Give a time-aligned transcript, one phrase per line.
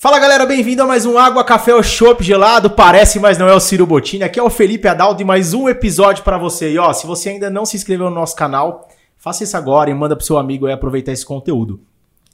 [0.00, 2.70] Fala galera, bem-vindo a mais um Água, Café ou Chopp Gelado.
[2.70, 4.22] Parece, mas não é o Ciro Bottini.
[4.22, 6.70] Aqui é o Felipe Adaldo e mais um episódio para você.
[6.70, 9.94] E ó, se você ainda não se inscreveu no nosso canal, faça isso agora e
[9.94, 11.80] manda pro seu amigo aí aproveitar esse conteúdo.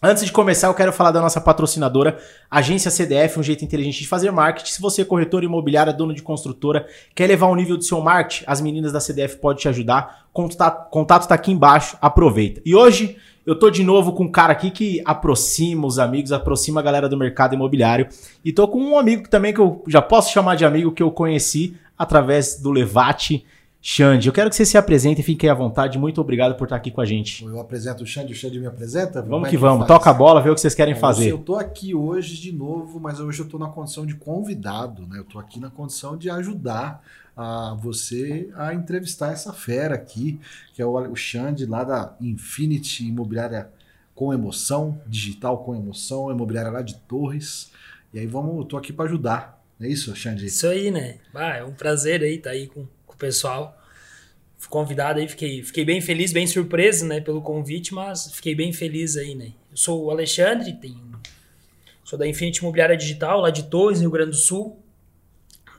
[0.07, 2.19] Antes de começar, eu quero falar da nossa patrocinadora,
[2.51, 4.71] Agência CDF, um jeito inteligente de fazer marketing.
[4.71, 8.45] Se você é corretor imobiliário, dono de construtora, quer levar o nível do seu marketing,
[8.47, 10.27] as meninas da CDF podem te ajudar.
[10.31, 12.61] Contato, contato tá aqui embaixo, aproveita.
[12.67, 16.83] E hoje eu tô de novo com um cara aqui que aproxima os amigos, aproxima
[16.83, 18.07] a galera do mercado imobiliário.
[18.45, 21.11] E tô com um amigo também que eu já posso chamar de amigo que eu
[21.11, 23.47] conheci através do Levate.
[23.87, 25.99] Xande, eu quero que você se apresente e fique à vontade.
[25.99, 27.45] Muito obrigado por estar aqui com a gente.
[27.45, 29.21] Eu apresento o Xande, o Xande me apresenta?
[29.21, 29.89] Vamos é que, que vamos, faz?
[29.89, 31.31] toca a bola, vê o que vocês querem Bom, fazer.
[31.31, 35.19] Eu tô aqui hoje de novo, mas hoje eu tô na condição de convidado, né?
[35.19, 37.05] Eu tô aqui na condição de ajudar
[37.37, 40.41] a você a entrevistar essa fera aqui,
[40.73, 43.69] que é o Xande lá da Infinity Imobiliária
[44.15, 47.71] com Emoção, Digital com Emoção, imobiliária lá de Torres.
[48.15, 49.63] E aí vamos, eu tô aqui para ajudar.
[49.79, 50.47] É isso, Xande?
[50.47, 51.19] Isso aí, né?
[51.35, 53.81] Ah, é um prazer aí estar tá aí com, com o pessoal.
[54.59, 58.73] Fui convidado aí, fiquei, fiquei bem feliz, bem surpreso, né, pelo convite, mas fiquei bem
[58.73, 59.53] feliz aí, né?
[59.71, 61.13] Eu sou o Alexandre, tenho,
[62.05, 64.81] sou da Infinity Imobiliária Digital, lá de Torres, Rio Grande do Sul.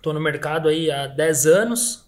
[0.02, 2.06] Tô no mercado aí há 10 anos,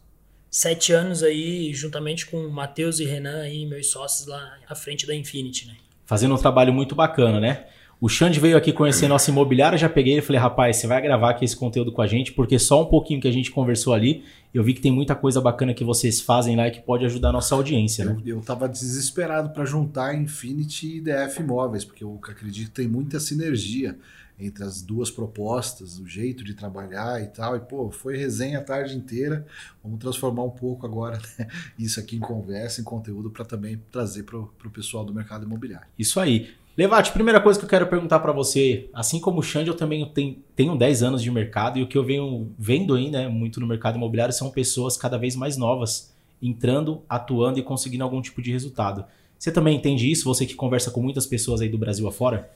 [0.51, 5.07] 7 anos aí, juntamente com o Matheus e Renan aí, meus sócios lá à frente
[5.07, 5.75] da Infinity, né?
[6.05, 7.67] Fazendo um trabalho muito bacana, né?
[7.99, 11.31] O Xande veio aqui conhecer nossa imobiliária, já peguei e falei, rapaz, você vai gravar
[11.31, 14.23] aqui esse conteúdo com a gente, porque só um pouquinho que a gente conversou ali,
[14.53, 17.29] eu vi que tem muita coisa bacana que vocês fazem lá e que pode ajudar
[17.29, 18.17] a nossa audiência, né?
[18.23, 22.87] Eu, eu tava desesperado para juntar Infinity e DF Imóveis, porque eu acredito que tem
[22.87, 23.97] muita sinergia
[24.39, 27.55] entre as duas propostas, o jeito de trabalhar e tal.
[27.55, 29.45] E, pô, foi resenha a tarde inteira.
[29.83, 31.47] Vamos transformar um pouco agora né,
[31.79, 35.87] isso aqui em conversa, em conteúdo, para também trazer para o pessoal do mercado imobiliário.
[35.97, 36.53] Isso aí.
[36.77, 40.05] Levate, primeira coisa que eu quero perguntar para você, assim como o Xande, eu também
[40.13, 43.59] tenho, tenho 10 anos de mercado e o que eu venho vendo aí, né, muito
[43.59, 48.43] no mercado imobiliário são pessoas cada vez mais novas entrando, atuando e conseguindo algum tipo
[48.43, 49.03] de resultado.
[49.39, 50.25] Você também entende isso?
[50.25, 52.47] Você que conversa com muitas pessoas aí do Brasil afora?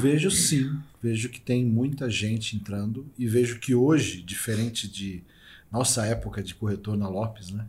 [0.00, 5.22] Vejo sim, vejo que tem muita gente entrando e vejo que hoje, diferente de
[5.70, 7.64] nossa época de corretor na Lopes, né?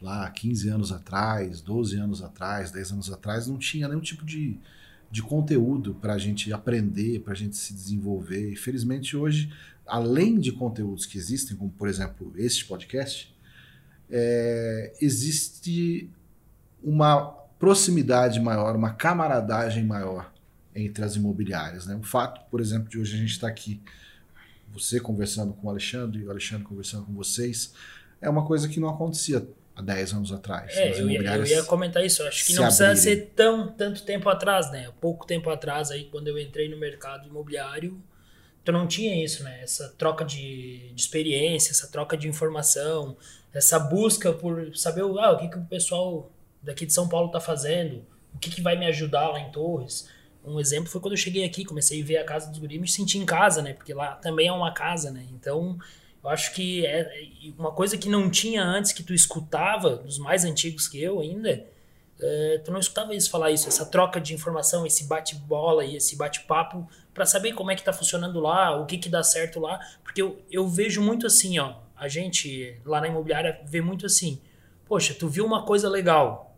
[0.00, 4.56] Lá 15 anos atrás, 12 anos atrás, 10 anos atrás, não tinha nenhum tipo de,
[5.12, 8.50] de conteúdo para a gente aprender, para a gente se desenvolver.
[8.50, 9.52] E felizmente hoje,
[9.86, 13.30] além de conteúdos que existem, como por exemplo este podcast,
[14.10, 16.08] é, existe
[16.82, 17.26] uma
[17.58, 20.32] proximidade maior, uma camaradagem maior
[20.74, 21.86] entre as imobiliárias.
[21.86, 21.94] Né?
[21.94, 23.82] O fato, por exemplo, de hoje a gente estar tá aqui,
[24.72, 27.74] você conversando com o Alexandre e o Alexandre conversando com vocês,
[28.18, 29.46] é uma coisa que não acontecia
[29.82, 30.76] há 10 anos atrás.
[30.76, 32.22] É, eu ia, eu ia, comentar isso.
[32.22, 33.02] Eu acho que não precisa abrirem.
[33.02, 34.90] ser tão tanto tempo atrás, né?
[35.00, 38.02] Pouco tempo atrás, aí, quando eu entrei no mercado imobiliário,
[38.64, 39.60] tu não tinha isso, né?
[39.62, 43.16] Essa troca de, de experiência, essa troca de informação,
[43.52, 46.30] essa busca por saber ah, o que, que o pessoal
[46.62, 48.04] daqui de São Paulo está fazendo,
[48.34, 50.08] o que, que vai me ajudar lá em Torres.
[50.44, 52.88] Um exemplo foi quando eu cheguei aqui, comecei a ver a casa dos guris, me
[52.88, 53.74] senti em casa, né?
[53.74, 55.26] Porque lá também é uma casa, né?
[55.32, 55.78] Então,
[56.22, 57.28] eu acho que é
[57.58, 61.66] uma coisa que não tinha antes, que tu escutava, dos mais antigos que eu ainda,
[62.20, 66.16] é, tu não escutava isso falar isso, essa troca de informação, esse bate-bola e esse
[66.16, 69.80] bate-papo para saber como é que tá funcionando lá, o que que dá certo lá,
[70.04, 74.40] porque eu, eu vejo muito assim, ó, a gente lá na imobiliária vê muito assim,
[74.86, 76.56] poxa, tu viu uma coisa legal,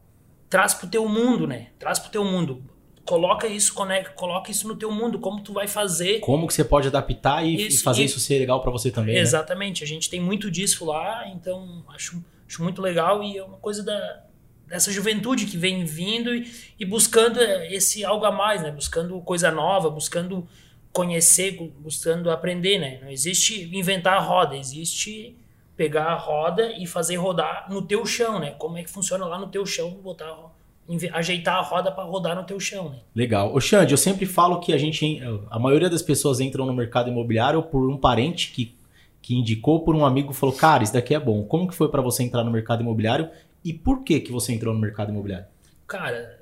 [0.50, 1.69] traz pro teu mundo, né?
[1.78, 2.62] Traz pro teu mundo
[3.04, 6.20] coloca isso, conecta, coloca isso no teu mundo, como tu vai fazer.
[6.20, 9.15] Como que você pode adaptar e, isso, fazer e, isso ser legal para você também.
[9.15, 9.20] Né?
[9.20, 9.84] Exatamente, né?
[9.84, 13.82] a gente tem muito disso lá, então acho, acho muito legal e é uma coisa
[13.82, 14.22] da,
[14.66, 18.70] dessa juventude que vem vindo e, e buscando esse algo a mais, né?
[18.70, 20.48] Buscando coisa nova, buscando
[20.92, 23.00] conhecer, buscando aprender, né?
[23.03, 25.36] Não existe inventar a roda, existe
[25.76, 28.53] pegar a roda e fazer rodar no teu chão, né?
[28.53, 30.64] Como é que funciona lá no teu chão, botar a roda
[31.13, 32.98] ajeitar a roda para rodar no teu chão, né?
[33.15, 33.54] Legal.
[33.54, 35.21] Ô Xande, eu sempre falo que a gente,
[35.51, 38.75] a maioria das pessoas entram no mercado imobiliário por um parente que,
[39.22, 41.45] que indicou, por um amigo falou, cara, isso daqui é bom.
[41.45, 43.31] Como que foi para você entrar no mercado imobiliário
[43.65, 45.47] e por que que você entrou no mercado imobiliário?
[45.86, 46.39] Cara,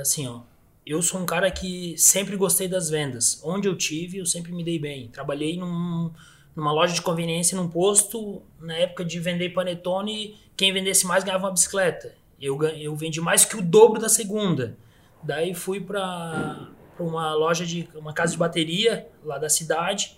[0.00, 0.40] assim, ó,
[0.86, 3.40] eu sou um cara que sempre gostei das vendas.
[3.44, 5.08] Onde eu tive, eu sempre me dei bem.
[5.08, 6.10] Trabalhei num,
[6.56, 11.46] numa loja de conveniência, num posto, na época de vender panetone, quem vendesse mais ganhava
[11.46, 12.14] uma bicicleta.
[12.40, 14.76] Eu, eu vendi mais que o dobro da segunda.
[15.22, 16.68] Daí fui para
[16.98, 20.16] uma loja de uma casa de bateria lá da cidade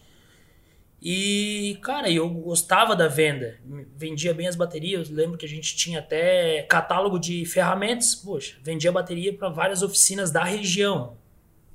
[1.02, 3.58] E, cara, eu gostava da venda.
[3.96, 5.08] Vendia bem as baterias.
[5.08, 8.14] Eu lembro que a gente tinha até catálogo de ferramentas.
[8.14, 11.16] Poxa, vendia bateria para várias oficinas da região.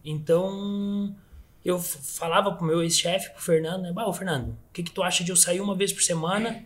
[0.03, 1.15] Então,
[1.63, 3.91] eu falava pro meu ex-chefe, pro Fernando, né?
[3.91, 6.63] Bah, ô Fernando, o que, que tu acha de eu sair uma vez por semana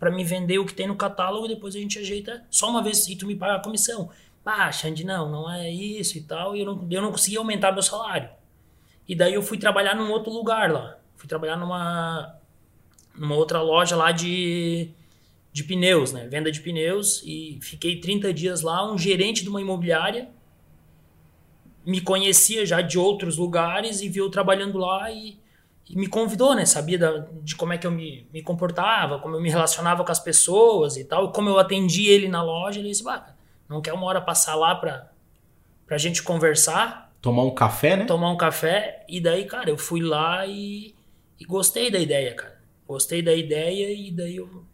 [0.00, 2.82] para me vender o que tem no catálogo e depois a gente ajeita só uma
[2.82, 4.10] vez e tu me paga a comissão?
[4.44, 6.56] Ah, Xande, não, não é isso e tal.
[6.56, 8.30] E eu não, eu não conseguia aumentar meu salário.
[9.06, 10.96] E daí eu fui trabalhar num outro lugar lá.
[11.14, 12.34] Fui trabalhar numa,
[13.14, 14.88] numa outra loja lá de,
[15.52, 16.26] de pneus, né?
[16.26, 17.22] Venda de pneus.
[17.24, 20.28] E fiquei 30 dias lá, um gerente de uma imobiliária
[21.84, 25.39] me conhecia já de outros lugares e viu trabalhando lá e
[25.96, 26.64] me convidou, né?
[26.64, 30.12] Sabia da, de como é que eu me, me comportava, como eu me relacionava com
[30.12, 32.78] as pessoas e tal, como eu atendi ele na loja.
[32.78, 33.34] Ele disse, bah,
[33.68, 35.10] não quer uma hora passar lá pra,
[35.86, 37.12] pra gente conversar?
[37.20, 38.04] Tomar um café, né?
[38.04, 39.04] Tomar um café.
[39.08, 40.94] E daí, cara, eu fui lá e,
[41.38, 42.60] e gostei da ideia, cara.
[42.86, 44.64] Gostei da ideia e daí eu,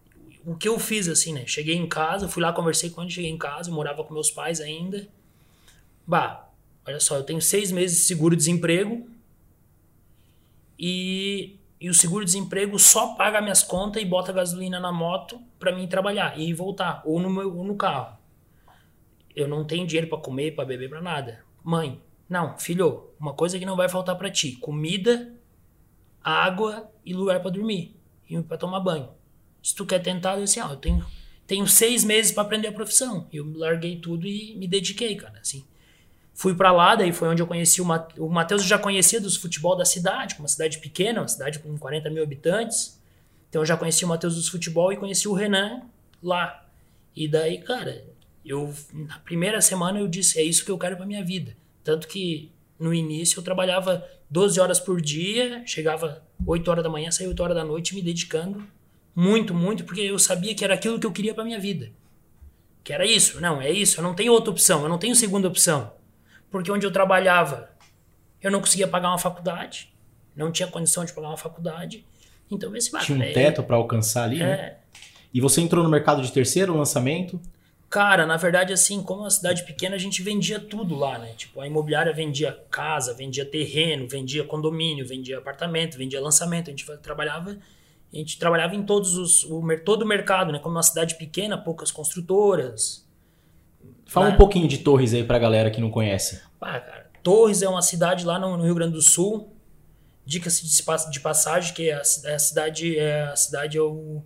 [0.44, 1.44] o que eu fiz assim, né?
[1.46, 4.60] Cheguei em casa, fui lá, conversei com ele, cheguei em casa, morava com meus pais
[4.60, 5.06] ainda.
[6.06, 6.46] Bah,
[6.86, 9.08] Olha só, eu tenho seis meses de seguro-desemprego
[10.78, 15.86] e, e o seguro-desemprego só paga minhas contas e bota gasolina na moto para mim
[15.86, 18.16] trabalhar e voltar, ou no, meu, ou no carro.
[19.34, 21.44] Eu não tenho dinheiro para comer, para beber, para nada.
[21.62, 25.32] Mãe, não, filho, uma coisa que não vai faltar para ti: comida,
[26.22, 27.94] água e lugar para dormir
[28.28, 29.10] e para tomar banho.
[29.62, 31.04] Se tu quer tentar, eu assim, ó, eu tenho,
[31.46, 33.28] tenho seis meses para aprender a profissão.
[33.32, 35.64] Eu larguei tudo e me dediquei, cara, assim.
[36.36, 38.20] Fui para lá, daí foi onde eu conheci o, Mate...
[38.20, 38.62] o Matheus.
[38.62, 43.00] já conhecia dos futebol da cidade, uma cidade pequena, uma cidade com 40 mil habitantes.
[43.48, 45.80] Então eu já conheci o Matheus dos futebol e conheci o Renan
[46.22, 46.68] lá.
[47.16, 48.04] E daí, cara,
[48.44, 51.56] eu na primeira semana eu disse, é isso que eu quero para minha vida.
[51.82, 57.10] Tanto que no início eu trabalhava 12 horas por dia, chegava 8 horas da manhã,
[57.10, 58.62] saía 8 horas da noite me dedicando
[59.14, 61.90] muito, muito, porque eu sabia que era aquilo que eu queria para minha vida.
[62.84, 63.40] Que era isso.
[63.40, 65.96] Não, é isso, eu não tenho outra opção, eu não tenho segunda opção
[66.50, 67.70] porque onde eu trabalhava
[68.42, 69.92] eu não conseguia pagar uma faculdade,
[70.34, 72.06] não tinha condição de pagar uma faculdade.
[72.50, 74.44] Então, esse Tinha um é, teto para alcançar ali, né?
[74.44, 74.76] é, né?
[75.34, 77.40] E você entrou no mercado de terceiro lançamento?
[77.90, 81.32] Cara, na verdade, assim, como uma cidade pequena, a gente vendia tudo lá, né?
[81.36, 86.68] Tipo, a imobiliária vendia casa, vendia terreno, vendia condomínio, vendia apartamento, vendia lançamento.
[86.68, 87.58] A gente trabalhava,
[88.12, 90.58] a gente trabalhava em todos os, o, todo o mercado, né?
[90.58, 93.05] Como uma cidade pequena, poucas construtoras,
[94.06, 96.40] Fala um pouquinho de Torres aí pra galera que não conhece.
[96.60, 99.52] Ah, cara, Torres é uma cidade lá no, no Rio Grande do Sul.
[100.24, 104.22] Dica-se de, de passagem que a, é a cidade é a cidade é, o,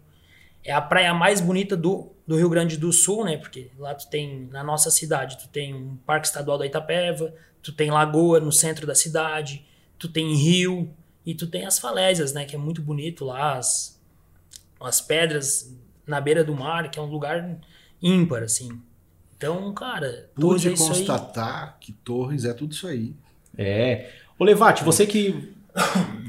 [0.62, 3.36] é a praia mais bonita do, do Rio Grande do Sul, né?
[3.36, 7.72] Porque lá tu tem na nossa cidade, tu tem um Parque Estadual da Itapeva, tu
[7.72, 9.66] tem lagoa no centro da cidade,
[9.98, 10.94] tu tem rio
[11.24, 14.00] e tu tem as falésias, né, que é muito bonito lá, as,
[14.80, 17.58] as pedras na beira do mar, que é um lugar
[18.02, 18.80] ímpar assim.
[19.40, 23.14] Então, cara, pude é constatar que Torres é tudo isso aí.
[23.56, 24.10] É.
[24.38, 25.54] Ô Levate, você que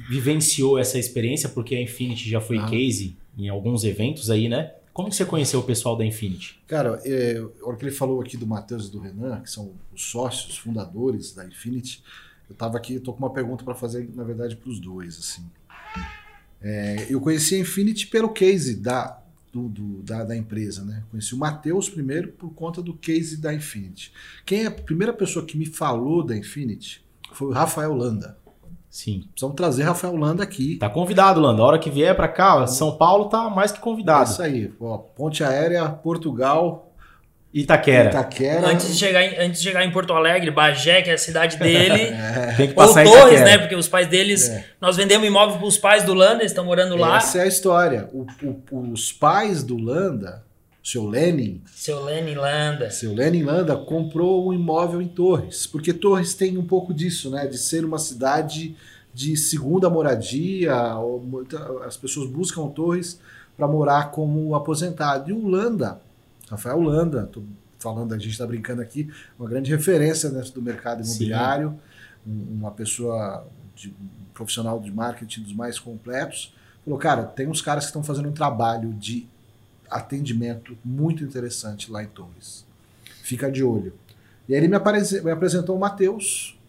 [0.10, 2.66] vivenciou essa experiência, porque a Infinity já foi ah.
[2.68, 4.72] case em alguns eventos aí, né?
[4.94, 6.62] Como que você conheceu o pessoal da Infinity?
[6.66, 9.74] Cara, é, a hora que ele falou aqui do Matheus e do Renan, que são
[9.94, 12.02] os sócios fundadores da Infinity,
[12.50, 15.20] eu estava aqui, estou com uma pergunta para fazer, na verdade, para os dois.
[15.20, 15.44] assim.
[16.62, 19.21] É, eu conheci a Infinity pelo case da
[19.52, 20.84] do, do, da, da, empresa.
[20.84, 21.04] Né?
[21.12, 24.12] Conheci o Matheus primeiro por conta do case da Infinity.
[24.46, 27.04] Quem é a primeira pessoa que me falou da Infinity
[27.34, 28.38] foi o Rafael Landa.
[28.90, 29.24] Sim.
[29.32, 30.76] Precisamos trazer Rafael Landa aqui.
[30.76, 31.62] Tá convidado, Landa.
[31.62, 34.30] A hora que vier para cá, São Paulo tá mais que convidado.
[34.30, 34.74] É isso aí.
[34.80, 36.91] Ó, ponte aérea, Portugal,
[37.54, 38.10] Itaquera.
[38.10, 38.68] Itaquera.
[38.68, 41.58] Antes de, chegar em, antes de chegar em Porto Alegre, Bagé, que é a cidade
[41.58, 42.04] dele.
[42.04, 42.54] é.
[42.56, 43.58] Tem que passar ou Torres, né?
[43.58, 44.50] Porque os pais deles.
[44.50, 44.66] É.
[44.80, 47.18] Nós vendemos imóvel para os pais do Landa, eles estão morando lá.
[47.18, 48.10] Essa é a história.
[48.14, 48.26] O,
[48.72, 50.44] o, os pais do Landa,
[50.82, 51.62] seu Lenin.
[51.66, 52.90] Seu Lenin Landa.
[52.90, 55.68] Seu Lenin Landa comprou um imóvel em Torres.
[55.68, 57.48] Porque Torres tem um pouco disso, né?
[57.48, 58.78] De ser uma cidade
[59.14, 60.74] de segunda moradia.
[61.86, 63.20] As pessoas buscam Torres
[63.58, 65.30] para morar como aposentado.
[65.30, 66.00] E o Landa
[66.52, 67.44] Rafael Landa, tô
[67.80, 71.80] falando, a gente está brincando aqui, uma grande referência dentro do mercado imobiliário,
[72.28, 76.54] um, uma pessoa, de, um profissional de marketing dos mais completos.
[76.84, 79.26] Falou, cara, tem uns caras que estão fazendo um trabalho de
[79.90, 82.66] atendimento muito interessante lá em Torres.
[83.24, 83.94] Fica de olho.
[84.48, 84.78] E aí ele me,
[85.24, 86.60] me apresentou o Matheus,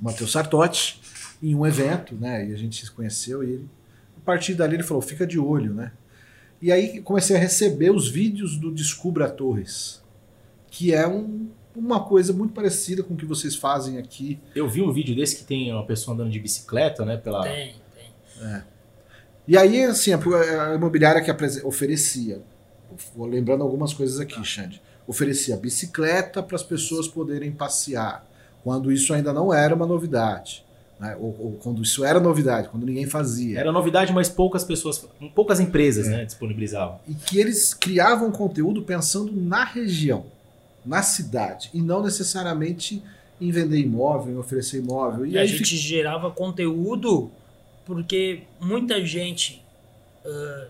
[0.00, 1.00] o Matheus Sartotti,
[1.42, 2.48] em um evento, né?
[2.48, 3.68] E a gente se conheceu e ele,
[4.16, 5.90] a partir dali ele falou, fica de olho, né?
[6.60, 10.02] E aí comecei a receber os vídeos do Descubra Torres,
[10.70, 14.38] que é um, uma coisa muito parecida com o que vocês fazem aqui.
[14.54, 17.16] Eu vi um vídeo desse que tem uma pessoa andando de bicicleta, né?
[17.16, 17.42] Pela...
[17.42, 18.46] Tem, tem.
[18.48, 18.64] É.
[19.46, 21.30] E aí, assim, a, imobiliária que
[21.64, 22.42] oferecia,
[23.14, 28.28] vou lembrando algumas coisas aqui, Xande, oferecia bicicleta para as pessoas poderem passear,
[28.64, 30.65] quando isso ainda não era uma novidade.
[30.98, 31.16] Né?
[31.20, 33.60] Ou, ou, quando isso era novidade, quando ninguém fazia.
[33.60, 36.10] Era novidade, mas poucas pessoas, poucas empresas é.
[36.10, 36.98] né, disponibilizavam.
[37.06, 40.26] E que eles criavam conteúdo pensando na região,
[40.84, 43.02] na cidade, e não necessariamente
[43.40, 45.26] em vender imóvel, em oferecer imóvel.
[45.26, 45.76] E, e a gente fica...
[45.76, 47.30] gerava conteúdo
[47.84, 49.62] porque muita gente
[50.24, 50.66] uh,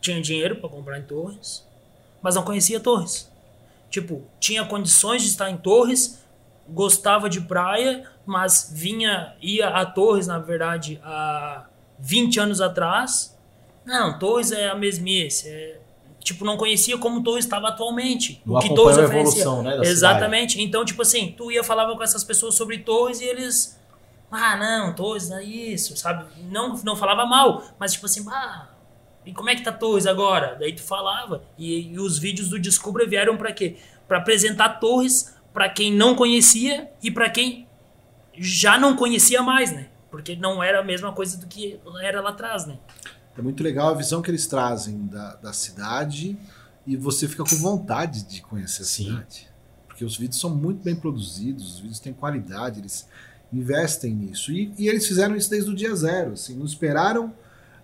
[0.00, 1.64] tinha dinheiro para comprar em Torres,
[2.22, 3.30] mas não conhecia Torres.
[3.90, 6.20] Tipo, tinha condições de estar em Torres,
[6.68, 11.66] gostava de praia, mas vinha, ia a Torres, na verdade, há
[11.98, 13.36] 20 anos atrás.
[13.84, 15.48] Não, Torres é a mesmice.
[15.48, 15.78] É,
[16.20, 18.42] tipo, não conhecia como Torres estava atualmente.
[18.44, 20.52] Não o que Torres a evolução, né, Exatamente.
[20.52, 20.68] Cidade.
[20.68, 23.76] Então, tipo assim, tu ia falava com essas pessoas sobre Torres e eles
[24.30, 26.24] ah, não, Torres é isso, sabe?
[26.50, 28.66] Não, não falava mal, mas tipo assim, ah,
[29.24, 30.56] e como é que tá Torres agora?
[30.58, 31.42] Daí tu falava.
[31.56, 33.76] E, e os vídeos do Descubra vieram para quê?
[34.06, 37.65] Para apresentar Torres para quem não conhecia e para quem
[38.38, 39.88] já não conhecia mais, né?
[40.10, 42.78] Porque não era a mesma coisa do que era lá atrás, né?
[43.36, 46.38] É muito legal a visão que eles trazem da, da cidade
[46.86, 49.04] e você fica com vontade de conhecer a Sim.
[49.04, 49.48] cidade.
[49.86, 53.08] Porque os vídeos são muito bem produzidos, os vídeos têm qualidade, eles
[53.52, 54.52] investem nisso.
[54.52, 56.32] E, e, eles fizeram isso desde o dia zero.
[56.32, 57.34] Assim, não esperaram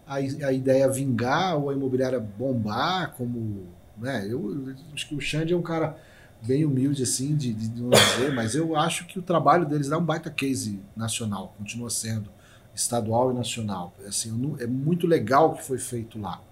[0.07, 3.67] a, a ideia vingar ou a imobiliária bombar, como.
[3.97, 5.97] Né, eu acho que o Xande é um cara
[6.45, 9.99] bem humilde, assim, de, de não dizer, mas eu acho que o trabalho deles dá
[9.99, 12.31] um baita case nacional, continua sendo
[12.75, 13.95] estadual e nacional.
[14.07, 16.43] Assim, é muito legal o que foi feito lá.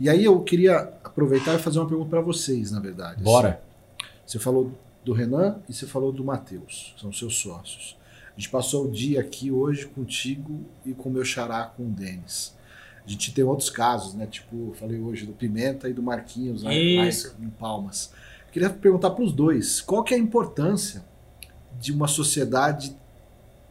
[0.00, 3.22] E aí eu queria aproveitar e fazer uma pergunta para vocês, na verdade.
[3.22, 3.62] Bora.
[4.00, 4.72] Assim, você falou
[5.04, 7.96] do Renan e você falou do Matheus, são seus sócios.
[8.36, 11.90] A gente passou o dia aqui hoje contigo e com o meu xará, com o
[11.90, 12.56] Denis.
[13.04, 14.26] A gente tem outros casos, né?
[14.26, 18.12] Tipo, eu falei hoje do Pimenta e do Marquinhos lá, lá em Palmas.
[18.52, 21.02] Queria perguntar para os dois, qual que é a importância
[21.80, 22.94] de uma sociedade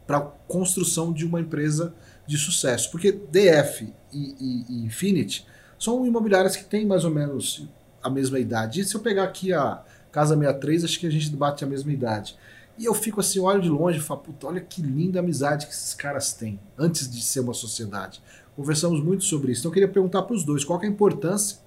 [0.04, 1.94] para a construção de uma empresa
[2.26, 2.90] de sucesso?
[2.90, 5.46] Porque DF e, e, e Infinity
[5.78, 7.68] são imobiliárias que têm mais ou menos
[8.02, 8.80] a mesma idade.
[8.80, 11.92] E se eu pegar aqui a Casa 63, acho que a gente bate a mesma
[11.92, 12.36] idade.
[12.76, 15.72] E eu fico assim, olho de longe e falo, puta, olha que linda amizade que
[15.72, 18.20] esses caras têm, antes de ser uma sociedade.
[18.56, 19.60] Conversamos muito sobre isso.
[19.60, 21.58] Então eu queria perguntar para os dois, qual é a importância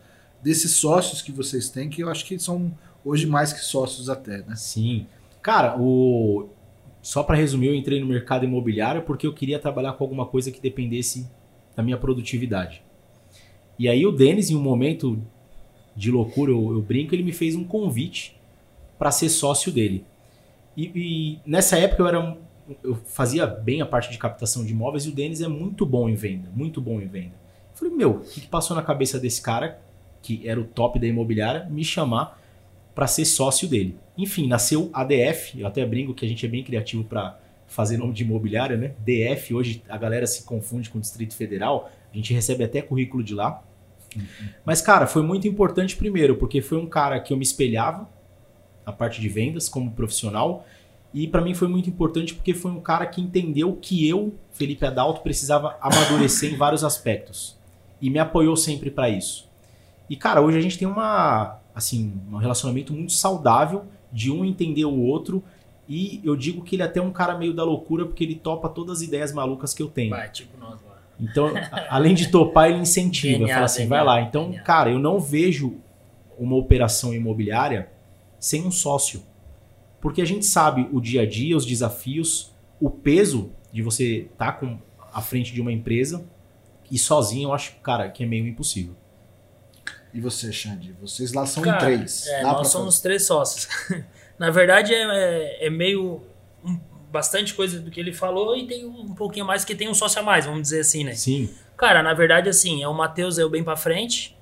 [0.43, 4.39] desses sócios que vocês têm, que eu acho que são hoje mais que sócios até,
[4.39, 4.55] né?
[4.55, 5.05] Sim.
[5.41, 6.49] Cara, o...
[7.01, 10.51] só para resumir, eu entrei no mercado imobiliário porque eu queria trabalhar com alguma coisa
[10.51, 11.29] que dependesse
[11.75, 12.81] da minha produtividade.
[13.77, 15.21] E aí o Denis, em um momento
[15.95, 18.35] de loucura, eu, eu brinco, ele me fez um convite
[18.97, 20.03] para ser sócio dele.
[20.75, 22.37] E, e, nessa época eu era
[22.83, 26.09] eu fazia bem a parte de captação de imóveis e o Denis é muito bom
[26.09, 27.33] em venda, muito bom em venda.
[27.71, 29.79] Eu falei, meu, o que, que passou na cabeça desse cara,
[30.21, 32.41] que era o top da imobiliária, me chamar
[32.95, 33.97] para ser sócio dele?
[34.17, 37.37] Enfim, nasceu ADF, eu até brinco que a gente é bem criativo para
[37.67, 38.93] fazer nome de imobiliária, né?
[38.99, 43.21] DF, hoje a galera se confunde com o Distrito Federal, a gente recebe até currículo
[43.21, 43.61] de lá.
[44.63, 48.09] Mas, cara, foi muito importante primeiro, porque foi um cara que eu me espelhava,
[48.85, 50.65] a parte de vendas como profissional.
[51.13, 54.85] E para mim foi muito importante porque foi um cara que entendeu que eu, Felipe
[54.85, 57.57] Adalto, precisava amadurecer em vários aspectos.
[58.01, 59.49] E me apoiou sempre para isso.
[60.09, 64.85] E cara, hoje a gente tem uma assim, um relacionamento muito saudável de um entender
[64.85, 65.43] o outro.
[65.87, 68.69] E eu digo que ele é até um cara meio da loucura porque ele topa
[68.69, 70.11] todas as ideias malucas que eu tenho.
[70.11, 71.01] Vai, tipo nós lá.
[71.19, 71.51] Então,
[71.89, 74.21] além de topar, ele incentiva, DNA, fala assim, DNA, vai lá.
[74.21, 74.63] Então, DNA.
[74.63, 75.75] cara, eu não vejo
[76.39, 77.89] uma operação imobiliária
[78.39, 79.21] sem um sócio.
[80.01, 84.51] Porque a gente sabe o dia a dia, os desafios, o peso de você estar
[84.51, 84.77] tá com
[85.13, 86.25] à frente de uma empresa
[86.91, 88.95] e sozinho eu acho, cara, que é meio impossível.
[90.15, 90.93] E você, Xande?
[90.93, 92.25] Vocês lá são cara, três.
[92.27, 93.67] É, nós somos três sócios.
[94.39, 96.21] Na verdade, é, é, é meio
[96.63, 96.79] um,
[97.11, 100.21] bastante coisa do que ele falou e tem um pouquinho mais que tem um sócio
[100.21, 101.13] a mais, vamos dizer assim, né?
[101.15, 101.53] Sim.
[101.75, 104.37] Cara, na verdade, assim, é o Matheus é o bem para frente,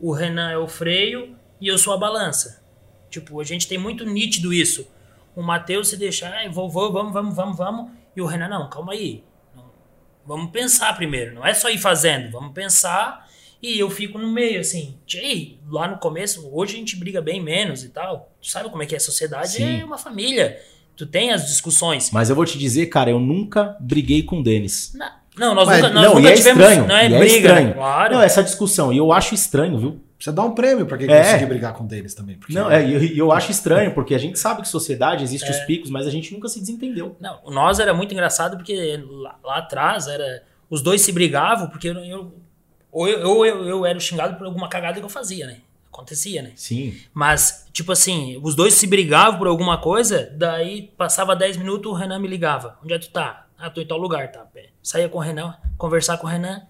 [0.00, 2.62] o Renan é o freio e eu sou a balança.
[3.10, 4.88] Tipo, a gente tem muito nítido isso.
[5.36, 7.90] O Matheus se deixar, vou, vou, vamos, vamos, vamos, vamos.
[8.16, 9.22] E o Renan, não, calma aí.
[10.24, 11.34] Vamos pensar primeiro.
[11.34, 12.30] Não é só ir fazendo.
[12.30, 13.28] Vamos pensar.
[13.62, 14.96] E eu fico no meio, assim.
[15.14, 18.32] Ei, lá no começo, hoje a gente briga bem menos e tal.
[18.40, 19.52] Tu sabe como é que é a sociedade?
[19.52, 19.80] Sim.
[19.80, 20.58] É uma família.
[20.96, 22.10] Tu tem as discussões.
[22.10, 24.92] Mas eu vou te dizer, cara, eu nunca briguei com o Denis.
[24.94, 26.62] Não, não nós Mas, nunca, nós não, nunca é tivemos.
[26.62, 27.36] Estranho, não é, é briga, né?
[27.36, 27.68] estranho.
[27.68, 27.74] Né?
[27.74, 28.14] Claro.
[28.14, 28.92] Não, essa discussão.
[28.92, 30.00] E eu acho estranho, viu?
[30.16, 31.22] Precisa dar um prêmio para quem é.
[31.22, 32.36] conseguir brigar com deles também.
[32.36, 32.52] Porque...
[32.52, 35.50] Não, é, eu, eu acho estranho, porque a gente sabe que sociedade existe é.
[35.50, 37.16] os picos, mas a gente nunca se desentendeu.
[37.18, 41.88] Não, nós era muito engraçado porque lá, lá atrás era os dois se brigavam, porque
[41.88, 42.34] eu, eu
[42.92, 45.58] ou eu, eu, eu, eu era xingado por alguma cagada que eu fazia, né?
[45.92, 46.52] Acontecia, né?
[46.54, 46.96] Sim.
[47.12, 51.94] Mas, tipo assim, os dois se brigavam por alguma coisa, daí passava 10 minutos, o
[51.94, 52.78] Renan me ligava.
[52.82, 53.46] Onde é que tu tá?
[53.58, 54.46] Ah, tô em tal lugar, tá?
[54.82, 56.62] Saía com o Renan, conversar com o Renan.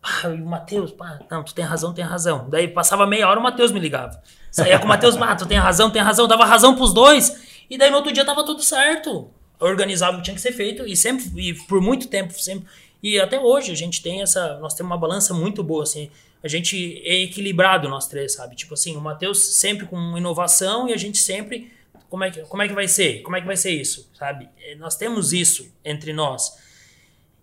[0.00, 2.48] Pá, o Matheus, pá, não, tu tem razão, tem razão.
[2.48, 4.22] Daí passava meia hora, o Matheus me ligava.
[4.50, 6.28] Saía com o Matheus, pá, tu tem razão, tem razão.
[6.28, 7.64] Dava razão pros dois.
[7.68, 9.30] E daí no outro dia tava tudo certo.
[9.58, 12.66] organizava o que tinha que ser feito e sempre, e por muito tempo, sempre.
[13.04, 16.10] E até hoje a gente tem essa, nós temos uma balança muito boa, assim
[16.44, 18.54] a gente é equilibrado nós três, sabe?
[18.54, 21.72] Tipo assim, o Matheus sempre com inovação e a gente sempre
[22.10, 23.22] como é que como é que vai ser?
[23.22, 24.50] Como é que vai ser isso, sabe?
[24.60, 26.58] É, nós temos isso entre nós.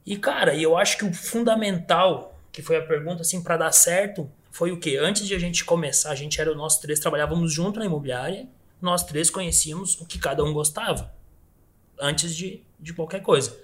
[0.06, 4.30] E cara, eu acho que o fundamental, que foi a pergunta assim para dar certo,
[4.51, 7.80] foi o que antes de a gente começar, a gente era nós três trabalhávamos junto
[7.80, 8.48] na imobiliária,
[8.80, 11.12] nós três conhecíamos o que cada um gostava
[12.00, 13.58] antes de, de qualquer coisa.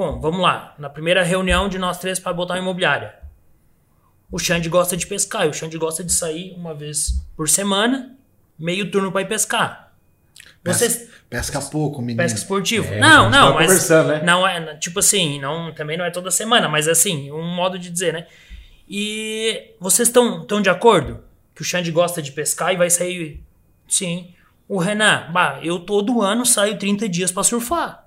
[0.00, 0.74] Bom, vamos lá.
[0.78, 3.16] Na primeira reunião de nós três para botar uma imobiliária,
[4.32, 5.44] o Xande gosta de pescar.
[5.44, 8.16] E o Xande gosta de sair uma vez por semana,
[8.58, 9.92] meio turno para ir pescar.
[10.64, 12.16] Vocês, pesca, pouco, menino.
[12.16, 12.94] Pesca esportivo.
[12.94, 14.22] É, não, não, mas né?
[14.24, 17.90] não é, tipo assim, não, também não é toda semana, mas assim, um modo de
[17.90, 18.26] dizer, né?
[18.88, 21.22] E vocês estão tão de acordo
[21.54, 23.44] que o Xande gosta de pescar e vai sair
[23.86, 24.32] sim.
[24.66, 27.99] O Renan, bah, eu todo ano saio 30 dias para surfar.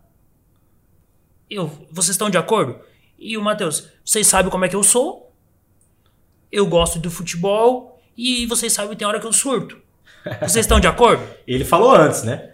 [1.50, 2.80] Eu, vocês estão de acordo?
[3.18, 5.24] E o Matheus, vocês sabem como é que eu sou?
[6.54, 9.82] eu gosto do futebol e vocês sabem tem hora que eu surto.
[10.40, 11.22] Vocês estão de acordo?
[11.46, 12.53] Ele falou antes, né?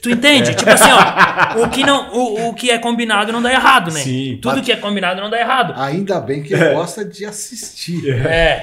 [0.00, 0.54] Tu entende?
[0.56, 4.00] tipo assim, ó, o que, não, o, o que é combinado não dá errado, né?
[4.00, 4.38] Sim.
[4.42, 5.74] Tudo que é combinado não dá errado.
[5.76, 6.74] Ainda bem que ele é.
[6.74, 8.02] gosta de assistir.
[8.26, 8.60] É.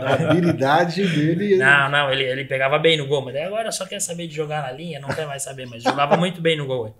[0.00, 1.56] A habilidade dele.
[1.56, 4.62] Não, não, ele, ele pegava bem no gol, mas agora só quer saber de jogar
[4.62, 6.94] na linha, não quer mais saber, mas jogava muito bem no gol.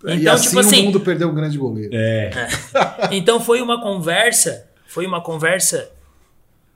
[0.00, 0.82] Então, e assim tipo assim.
[0.82, 1.90] O mundo perdeu um grande goleiro.
[1.92, 2.30] É.
[2.30, 2.48] é.
[3.10, 5.90] Então foi uma conversa, foi uma conversa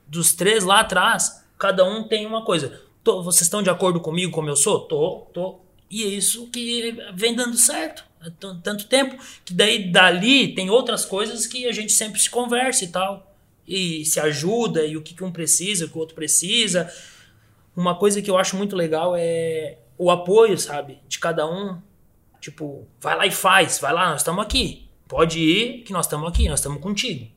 [0.07, 2.79] dos três lá atrás, cada um tem uma coisa.
[3.03, 4.81] Tô, vocês estão de acordo comigo como eu sou?
[4.81, 5.62] Tô, tô.
[5.93, 8.03] E é isso que vem dando certo.
[8.19, 8.31] Há
[8.63, 9.15] tanto tempo.
[9.45, 13.31] Que daí dali tem outras coisas que a gente sempre se conversa e tal.
[13.67, 16.91] E se ajuda, e o que, que um precisa, o que o outro precisa.
[17.75, 20.97] Uma coisa que eu acho muito legal é o apoio, sabe?
[21.07, 21.79] De cada um.
[22.41, 24.89] Tipo, vai lá e faz, vai lá, nós estamos aqui.
[25.07, 27.27] Pode ir, que nós estamos aqui, nós estamos contigo.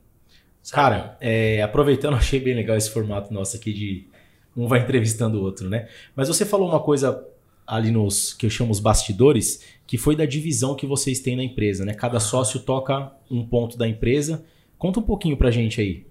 [0.62, 0.83] Sabe?
[0.83, 4.09] Cara, é, aproveitando, achei bem legal esse formato nosso aqui de
[4.57, 5.90] um vai entrevistando o outro, né?
[6.14, 7.23] Mas você falou uma coisa
[7.66, 11.42] ali nos que eu chamo os bastidores, que foi da divisão que vocês têm na
[11.42, 11.94] empresa, né?
[11.94, 14.44] Cada sócio toca um ponto da empresa.
[14.79, 16.07] Conta um pouquinho pra gente aí.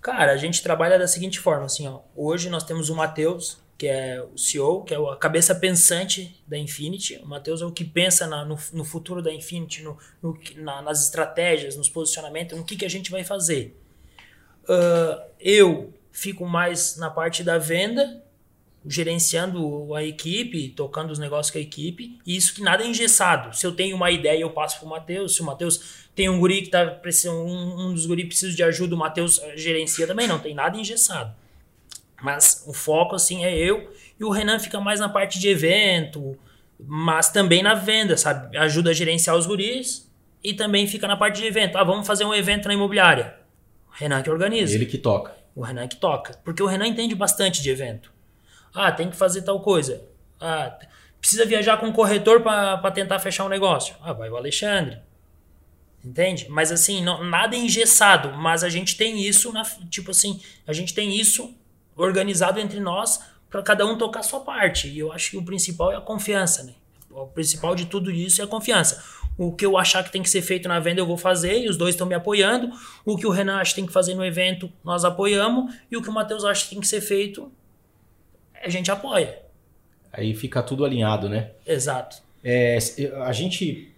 [0.00, 2.00] Cara, a gente trabalha da seguinte forma, assim, ó.
[2.16, 6.56] Hoje nós temos o Matheus, que é o CEO, que é a cabeça pensante da
[6.56, 7.16] Infinity.
[7.22, 10.80] O Matheus é o que pensa na, no, no, futuro da Infinity, no, no na,
[10.80, 13.78] nas estratégias, nos posicionamentos, no que, que a gente vai fazer.
[14.64, 18.22] Uh, eu fico mais na parte da venda,
[18.86, 23.54] gerenciando a equipe, tocando os negócios com a equipe, e isso que nada é engessado.
[23.54, 25.34] Se eu tenho uma ideia, eu passo para o Matheus.
[25.34, 28.62] Se o Matheus tem um guri que tá precisando, um, um dos guri precisa de
[28.62, 31.34] ajuda, o Matheus gerencia também, não tem nada engessado.
[32.22, 33.92] Mas o foco, assim, é eu.
[34.18, 36.38] E o Renan fica mais na parte de evento,
[36.78, 38.56] mas também na venda, sabe?
[38.56, 40.10] Ajuda a gerenciar os guris
[40.42, 41.76] e também fica na parte de evento.
[41.76, 43.34] Ah, vamos fazer um evento na imobiliária.
[43.88, 44.74] O Renan que organiza.
[44.74, 45.34] Ele que toca.
[45.54, 46.38] O Renan que toca.
[46.44, 48.12] Porque o Renan entende bastante de evento.
[48.74, 50.02] Ah, tem que fazer tal coisa.
[50.40, 50.78] Ah,
[51.20, 53.94] precisa viajar com um corretor para tentar fechar um negócio.
[54.02, 54.98] Ah, vai o Alexandre.
[56.02, 56.46] Entende?
[56.48, 60.72] Mas assim, não, nada é engessado, mas a gente tem isso na, tipo assim, a
[60.72, 61.54] gente tem isso
[61.94, 64.88] organizado entre nós para cada um tocar a sua parte.
[64.88, 66.74] E eu acho que o principal é a confiança, né?
[67.10, 69.04] O principal de tudo isso é a confiança.
[69.36, 71.68] O que eu achar que tem que ser feito na venda, eu vou fazer, e
[71.68, 72.70] os dois estão me apoiando.
[73.04, 75.74] O que o Renan acha que tem que fazer no evento, nós apoiamos.
[75.90, 77.52] E o que o Matheus acha que tem que ser feito,
[78.62, 79.38] a gente apoia.
[80.12, 81.52] Aí fica tudo alinhado, né?
[81.66, 82.22] Exato.
[82.42, 82.78] É,
[83.22, 83.92] a gente,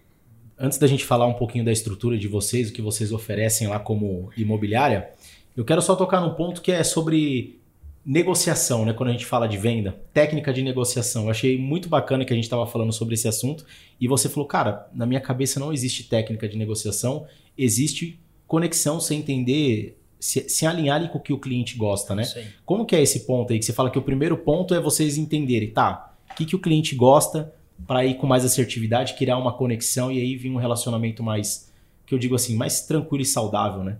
[0.57, 3.79] antes da gente falar um pouquinho da estrutura de vocês, o que vocês oferecem lá
[3.79, 5.09] como imobiliária,
[5.55, 7.59] eu quero só tocar num ponto que é sobre
[8.05, 8.93] negociação, né?
[8.93, 11.23] Quando a gente fala de venda, técnica de negociação.
[11.25, 13.65] Eu achei muito bacana que a gente estava falando sobre esse assunto
[13.99, 17.25] e você falou, cara, na minha cabeça não existe técnica de negociação,
[17.57, 22.23] existe conexão sem entender, se, se alinhar ali com o que o cliente gosta, né?
[22.23, 22.45] Sim.
[22.65, 25.17] Como que é esse ponto aí que você fala que o primeiro ponto é vocês
[25.17, 26.15] entenderem, tá?
[26.31, 27.53] O que, que o cliente gosta
[27.85, 31.69] para ir com mais assertividade, criar uma conexão e aí vir um relacionamento mais,
[32.05, 33.97] que eu digo assim, mais tranquilo e saudável, né?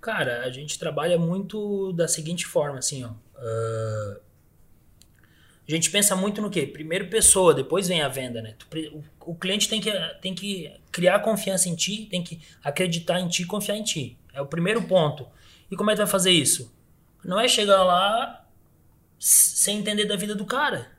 [0.00, 3.10] Cara, a gente trabalha muito da seguinte forma, assim, ó.
[3.10, 4.16] Uh,
[5.68, 6.66] a gente pensa muito no quê?
[6.66, 8.54] Primeiro pessoa, depois vem a venda, né?
[8.94, 9.92] O, o cliente tem que,
[10.22, 14.16] tem que criar confiança em ti, tem que acreditar em ti, confiar em ti.
[14.32, 15.26] É o primeiro ponto.
[15.70, 16.74] E como é que vai fazer isso?
[17.24, 18.46] Não é chegar lá
[19.18, 20.90] sem entender da vida do cara.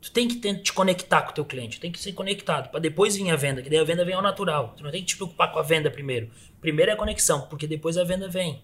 [0.00, 3.16] Tu tem que te conectar com o teu cliente, tem que ser conectado para depois
[3.16, 4.74] vir a venda, que daí a venda vem ao natural.
[4.76, 6.30] Tu não tem que te preocupar com a venda primeiro.
[6.60, 8.62] Primeiro é a conexão, porque depois a venda vem.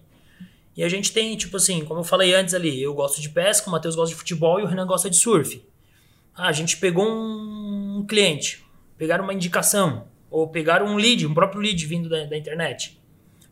[0.77, 3.67] E a gente tem, tipo assim, como eu falei antes ali, eu gosto de pesca,
[3.67, 5.63] o Matheus gosta de futebol e o Renan gosta de surf.
[6.33, 8.63] Ah, a gente pegou um cliente,
[8.97, 12.99] pegaram uma indicação, ou pegaram um lead, um próprio lead vindo da, da internet.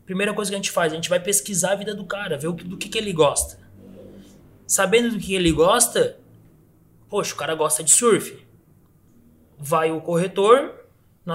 [0.04, 2.48] Primeira coisa que a gente faz, a gente vai pesquisar a vida do cara, ver
[2.48, 3.58] o, do que, que ele gosta.
[4.66, 6.18] Sabendo do que ele gosta,
[7.08, 8.44] poxa, o cara gosta de surf.
[9.58, 10.84] Vai o corretor,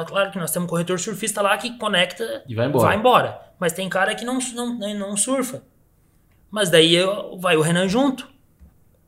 [0.05, 2.85] claro que nós temos um corretor surfista lá que conecta e vai embora.
[2.85, 3.41] Vai embora.
[3.59, 5.63] Mas tem cara que não, não, não surfa.
[6.51, 6.95] Mas daí
[7.39, 8.27] vai o Renan junto.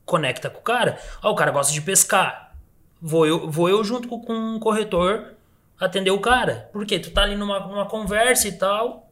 [0.06, 1.00] Conecta com o cara.
[1.24, 2.56] Ó, o cara gosta de pescar.
[3.02, 5.34] Vou eu, vou eu junto com, com um corretor
[5.80, 6.70] atender o cara.
[6.74, 9.11] Porque tu tá ali numa, numa conversa e tal.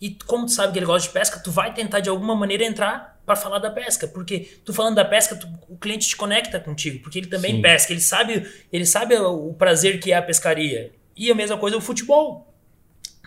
[0.00, 2.64] E como tu sabe que ele gosta de pesca, tu vai tentar de alguma maneira
[2.64, 6.60] entrar para falar da pesca, porque tu falando da pesca, tu, o cliente te conecta
[6.60, 7.62] contigo, porque ele também Sim.
[7.62, 10.92] pesca, ele sabe, ele sabe o prazer que é a pescaria.
[11.16, 12.54] E a mesma coisa o futebol.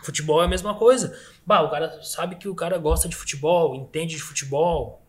[0.03, 1.17] Futebol é a mesma coisa.
[1.45, 5.01] Bah, o cara sabe que o cara gosta de futebol, entende de futebol.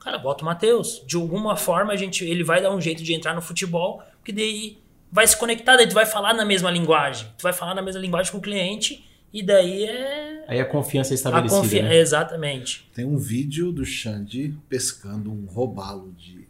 [0.00, 1.02] Cara, bota o Matheus.
[1.06, 4.30] De alguma forma a gente, ele vai dar um jeito de entrar no futebol, que
[4.30, 4.78] daí
[5.10, 7.26] vai se conectar, daí tu vai falar na mesma linguagem.
[7.36, 10.44] Tu vai falar na mesma linguagem com o cliente e daí é.
[10.48, 11.60] Aí a confiança é estabelecida.
[11.60, 11.82] Confi...
[11.82, 11.96] Né?
[11.98, 12.88] Exatamente.
[12.94, 16.48] Tem um vídeo do Xande pescando um robalo de,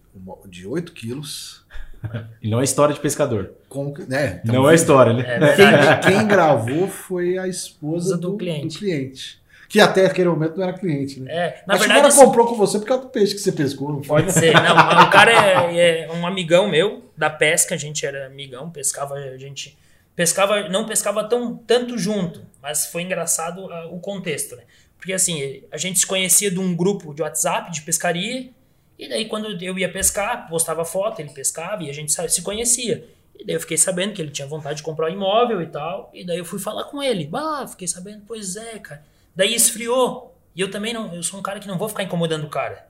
[0.48, 1.64] de 8 quilos
[2.40, 3.52] E não é história de pescador.
[3.68, 5.24] Com, né, então, não é história, né?
[5.26, 8.74] É quem, quem, gravou foi a esposa do, do, cliente.
[8.74, 9.40] do, cliente.
[9.68, 11.30] Que até aquele momento não era cliente, né?
[11.30, 13.40] É, na Acho verdade, que o cara comprou com você por causa do peixe que
[13.40, 14.22] você pescou, não foi?
[14.22, 14.54] Pode ser.
[14.54, 19.14] Não, o cara é, é, um amigão meu da pesca, a gente era amigão, pescava,
[19.14, 19.76] a gente
[20.16, 24.64] pescava, não pescava tão tanto junto, mas foi engraçado uh, o contexto, né?
[24.96, 28.50] Porque assim, a gente se conhecia de um grupo de WhatsApp de pescaria
[28.98, 33.08] e daí, quando eu ia pescar, postava foto, ele pescava e a gente se conhecia.
[33.38, 36.10] E daí eu fiquei sabendo que ele tinha vontade de comprar um imóvel e tal.
[36.12, 37.24] E daí eu fui falar com ele.
[37.24, 39.04] Bah, fiquei sabendo, pois é, cara.
[39.36, 40.34] Daí esfriou.
[40.56, 42.87] E eu também não, eu sou um cara que não vou ficar incomodando o cara.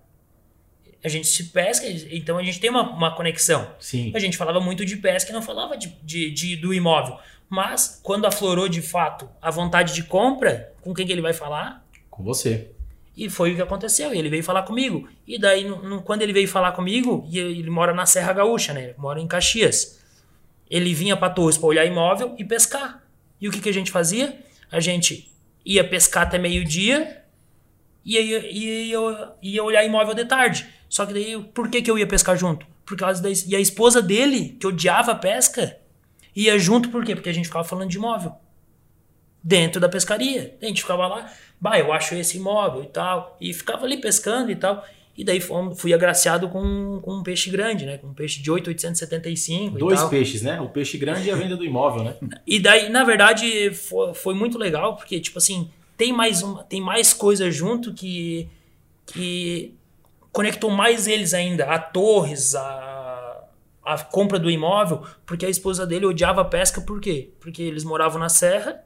[1.03, 3.71] A gente se pesca, então a gente tem uma, uma conexão.
[3.79, 4.11] Sim.
[4.15, 7.17] A gente falava muito de pesca e não falava de, de, de, do imóvel.
[7.49, 11.87] Mas quando aflorou de fato a vontade de compra, com quem que ele vai falar?
[12.11, 12.73] Com você.
[13.17, 14.13] E foi o que aconteceu.
[14.13, 15.09] Ele veio falar comigo.
[15.27, 18.73] E daí, no, no, quando ele veio falar comigo, e ele mora na Serra Gaúcha,
[18.73, 18.85] né?
[18.85, 20.01] Ele mora em Caxias.
[20.71, 23.03] Ele vinha para Torres para olhar imóvel e pescar.
[23.41, 24.39] E o que, que a gente fazia?
[24.71, 25.33] A gente
[25.65, 27.25] ia pescar até meio-dia
[28.13, 30.67] ia, ia, ia, ia, olhar imóvel de tarde.
[30.89, 32.67] Só que daí, por que, que eu ia pescar junto?
[32.85, 35.77] Por causa da, e a esposa dele, que odiava a pesca,
[36.35, 37.15] ia junto por quê?
[37.15, 38.33] Porque a gente ficava falando de imóvel.
[39.43, 40.57] Dentro da pescaria.
[40.61, 43.37] A gente ficava lá bah, eu acho esse imóvel e tal.
[43.41, 44.85] E ficava ali pescando e tal.
[45.17, 47.99] E daí fui agraciado com, com um peixe grande, né?
[47.99, 49.77] Com um peixe de 8,875.
[49.77, 50.61] Dois peixes, né?
[50.61, 52.15] O peixe grande e a venda do imóvel, né?
[52.47, 56.81] E daí, na verdade, foi, foi muito legal, porque, tipo assim, tem mais, uma, tem
[56.81, 58.49] mais coisa junto que,
[59.05, 59.75] que
[60.33, 61.65] conectou mais eles ainda.
[61.67, 63.45] A Torres, a,
[63.85, 67.33] a compra do imóvel, porque a esposa dele odiava a pesca, por quê?
[67.39, 68.83] Porque eles moravam na serra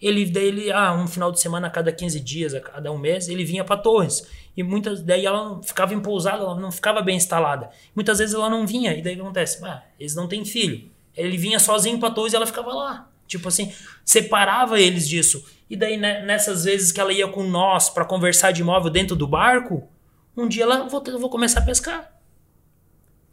[0.00, 3.28] ele daí ah, um final de semana a cada 15 dias, a cada um mês,
[3.28, 4.26] ele vinha para Torres.
[4.56, 7.68] E muitas daí ela ficava em pousada, ela não ficava bem instalada.
[7.94, 9.62] Muitas vezes ela não vinha, e daí acontece?
[9.64, 10.90] Ah, eles não têm filho.
[11.14, 13.09] Ele vinha sozinho para Torres e ela ficava lá.
[13.30, 13.72] Tipo assim,
[14.04, 15.44] separava eles disso.
[15.68, 19.14] E daí né, nessas vezes que ela ia com nós para conversar de imóvel dentro
[19.14, 19.88] do barco,
[20.36, 22.20] um dia ela vou, vou começar a pescar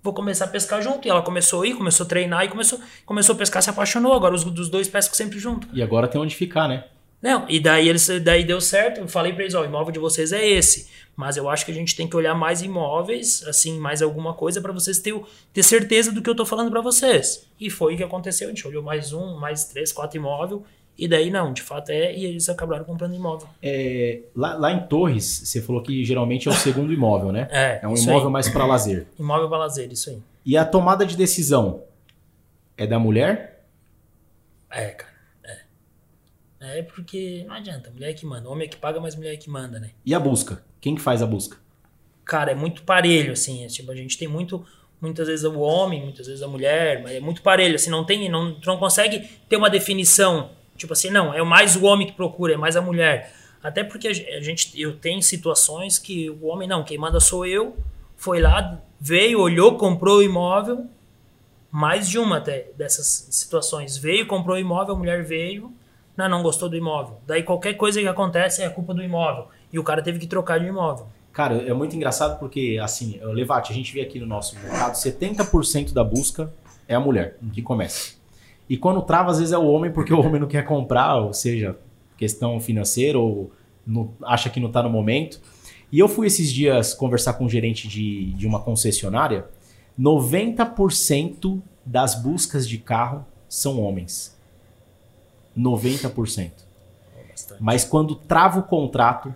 [0.03, 1.05] vou começar a pescar junto.
[1.05, 4.13] E ela começou a ir, começou a treinar e começou, começou a pescar, se apaixonou.
[4.13, 5.67] Agora os dos dois pescam sempre junto.
[5.73, 6.85] E agora tem onde ficar, né?
[7.21, 8.99] Não, e daí eles daí deu certo.
[8.99, 10.87] Eu falei para eles, ó, o imóvel de vocês é esse.
[11.15, 14.61] Mas eu acho que a gente tem que olhar mais imóveis, assim, mais alguma coisa
[14.61, 15.19] para vocês ter,
[15.51, 17.47] ter certeza do que eu tô falando para vocês.
[17.59, 18.47] E foi o que aconteceu.
[18.47, 20.61] A gente olhou mais um, mais três, quatro imóveis.
[20.95, 23.47] E daí não, de fato é, e eles acabaram comprando imóvel.
[23.61, 27.47] É, lá, lá em Torres, você falou que geralmente é o segundo imóvel, né?
[27.51, 27.79] É.
[27.83, 28.33] É um imóvel aí.
[28.33, 29.05] mais para lazer.
[29.17, 30.19] Imóvel para lazer, isso aí.
[30.45, 31.83] E a tomada de decisão
[32.75, 33.63] é da mulher?
[34.71, 35.16] É, cara.
[36.75, 36.83] É.
[36.83, 38.49] Porque não adianta, mulher é que manda.
[38.49, 39.91] Homem é que paga, mas mulher é que manda, né?
[40.05, 40.63] E a busca?
[40.81, 41.57] Quem que faz a busca?
[42.25, 43.63] Cara, é muito parelho, assim.
[43.63, 44.65] É, tipo, a gente tem muito
[44.99, 48.27] muitas vezes o homem, muitas vezes a mulher, mas é muito parelho, assim, não tem,
[48.31, 52.13] não, tu não consegue ter uma definição Tipo assim, não, é mais o homem que
[52.13, 53.33] procura, é mais a mulher.
[53.61, 57.75] Até porque a gente, eu tenho situações que o homem, não, quem manda sou eu,
[58.15, 60.85] foi lá, veio, olhou, comprou o imóvel,
[61.71, 63.97] mais de uma até dessas situações.
[63.97, 65.73] Veio, comprou o imóvel, a mulher veio,
[66.17, 67.19] não, não gostou do imóvel.
[67.27, 69.47] Daí qualquer coisa que acontece é culpa do imóvel.
[69.71, 71.07] E o cara teve que trocar de imóvel.
[71.31, 75.93] Cara, é muito engraçado porque, assim, Levate, a gente vê aqui no nosso mercado, 70%
[75.93, 76.51] da busca
[76.87, 78.15] é a mulher que começa.
[78.67, 81.33] E quando trava, às vezes é o homem, porque o homem não quer comprar, ou
[81.33, 81.77] seja,
[82.17, 83.51] questão financeira, ou
[83.85, 85.39] não, acha que não está no momento.
[85.91, 89.45] E eu fui esses dias conversar com um gerente de, de uma concessionária,
[89.99, 94.36] 90% das buscas de carro são homens.
[95.57, 96.51] 90%.
[97.59, 99.33] Mas quando trava o contrato,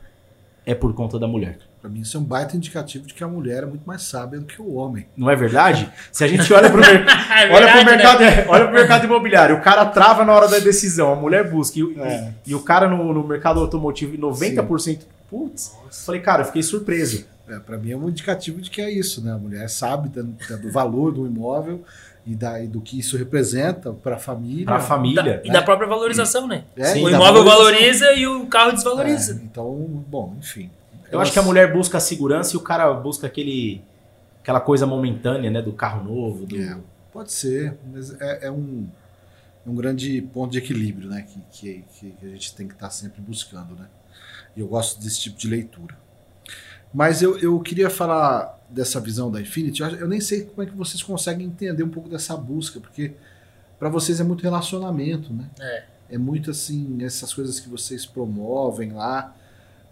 [0.66, 1.58] é por conta da mulher.
[1.82, 4.40] Para mim, isso é um baita indicativo de que a mulher é muito mais sábia
[4.40, 5.08] do que o homem.
[5.18, 5.92] Não é verdade?
[6.12, 8.46] Se a gente olha para o mer é olha pro mercado, né?
[8.48, 11.80] olha mercado imobiliário, o cara trava na hora da decisão, a mulher busca.
[11.80, 12.34] E, é.
[12.46, 14.80] e, e o cara no, no, mercado automotivo, 90%.
[14.80, 15.00] Sim.
[15.28, 17.26] Putz, falei, cara, eu fiquei surpreso.
[17.48, 19.34] É, para mim é um indicativo de que é isso, né?
[19.34, 21.84] A mulher sabe do, do valor do imóvel
[22.32, 24.66] e, da, e do que isso representa para a família.
[24.66, 25.22] Para a família.
[25.22, 25.42] Da, né?
[25.44, 26.64] E da própria valorização, né?
[26.78, 29.34] É, o imóvel valoriza e o carro desvaloriza.
[29.34, 29.76] É, então,
[30.08, 30.70] bom, enfim.
[31.12, 33.84] Eu acho que a mulher busca a segurança e o cara busca aquele,
[34.42, 35.62] aquela coisa momentânea, né?
[35.62, 36.46] Do carro novo.
[36.46, 36.56] Do...
[36.56, 36.78] É,
[37.12, 37.78] pode ser.
[37.92, 38.88] Mas é, é um,
[39.68, 41.28] é um grande ponto de equilíbrio, né?
[41.28, 43.88] Que, que, que a gente tem que estar tá sempre buscando, né?
[44.56, 45.98] E eu gosto desse tipo de leitura.
[46.94, 49.82] Mas eu, eu queria falar dessa visão da Infinity.
[49.82, 53.14] Eu nem sei como é que vocês conseguem entender um pouco dessa busca, porque
[53.78, 55.50] para vocês é muito relacionamento, né?
[55.60, 55.84] É.
[56.12, 59.36] É muito assim, essas coisas que vocês promovem lá.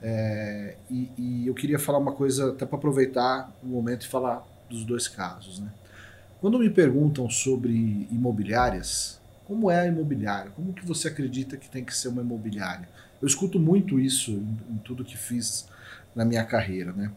[0.02, 4.46] É, e, e, eu queria falar uma coisa, até para aproveitar o momento e falar
[4.70, 5.60] dos dois casos.
[5.60, 5.70] Né?
[6.42, 10.52] Quando me perguntam sobre imobiliárias, como é a imobiliária?
[10.52, 12.88] Como que você acredita que tem que ser uma imobiliária?
[13.22, 15.68] Eu escuto muito isso em, em tudo que fiz
[16.14, 16.92] na minha carreira.
[16.94, 17.12] Né?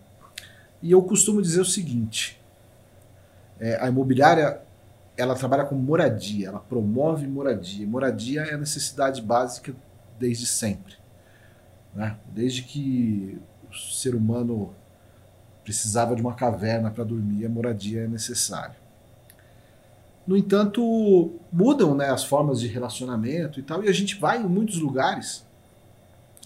[0.83, 2.41] E eu costumo dizer o seguinte:
[3.61, 4.61] é, a imobiliária
[5.17, 7.87] ela trabalha com moradia, ela promove moradia.
[7.87, 9.75] Moradia é a necessidade básica
[10.19, 10.95] desde sempre.
[11.95, 12.17] Né?
[12.27, 13.39] Desde que
[13.71, 14.75] o ser humano
[15.63, 18.77] precisava de uma caverna para dormir, a moradia é necessária.
[20.27, 24.47] No entanto, mudam né, as formas de relacionamento e tal, e a gente vai em
[24.47, 25.45] muitos lugares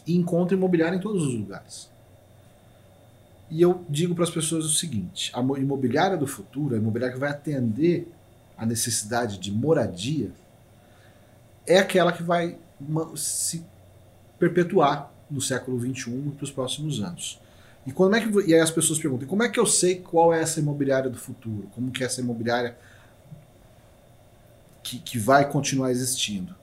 [0.07, 1.91] e encontra imobiliário em todos os lugares.
[3.51, 7.21] E eu digo para as pessoas o seguinte: a imobiliária do futuro, a imobiliária que
[7.21, 8.11] vai atender
[8.57, 10.31] a necessidade de moradia,
[11.67, 12.59] é aquela que vai
[13.17, 13.65] se
[14.39, 17.41] perpetuar no século XXI e para os próximos anos.
[17.87, 20.35] E, como é que, e aí as pessoas perguntam, como é que eu sei qual
[20.35, 21.69] é essa imobiliária do futuro?
[21.73, 22.77] Como que é essa imobiliária
[24.83, 26.55] que, que vai continuar existindo?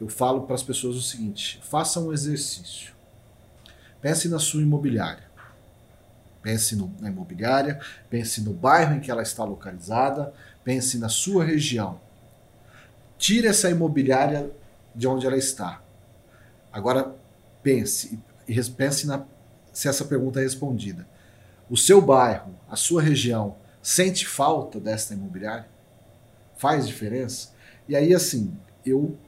[0.00, 2.92] Eu falo para as pessoas o seguinte, faça um exercício.
[4.00, 5.27] Pense na sua imobiliária.
[6.48, 10.32] Pense no, na imobiliária, pense no bairro em que ela está localizada,
[10.64, 12.00] pense na sua região.
[13.18, 14.50] Tire essa imobiliária
[14.94, 15.82] de onde ela está.
[16.72, 17.14] Agora
[17.62, 19.26] pense e pense na,
[19.74, 21.06] se essa pergunta é respondida.
[21.68, 25.68] O seu bairro, a sua região, sente falta desta imobiliária?
[26.56, 27.50] Faz diferença?
[27.86, 28.56] E aí, assim,
[28.86, 29.18] eu,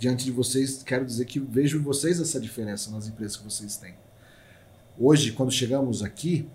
[0.00, 3.76] diante de vocês, quero dizer que vejo em vocês essa diferença nas empresas que vocês
[3.76, 3.94] têm.
[4.98, 6.48] Hoje, quando chegamos aqui,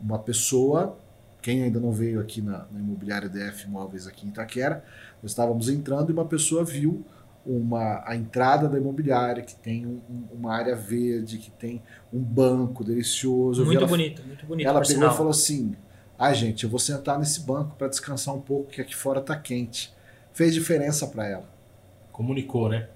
[0.00, 0.96] uma pessoa,
[1.42, 4.82] quem ainda não veio aqui na, na imobiliária DF Imóveis aqui em Itaquera,
[5.22, 7.04] nós estávamos entrando e uma pessoa viu
[7.46, 10.00] uma, a entrada da imobiliária, que tem um,
[10.32, 13.64] uma área verde, que tem um banco delicioso.
[13.64, 14.66] Muito ela, bonito, muito bonito.
[14.66, 15.12] Ela pegou sinal.
[15.12, 15.76] e falou assim:
[16.18, 19.36] Ah, gente, eu vou sentar nesse banco para descansar um pouco, que aqui fora tá
[19.36, 19.92] quente.
[20.32, 21.48] Fez diferença para ela.
[22.10, 22.88] Comunicou, né?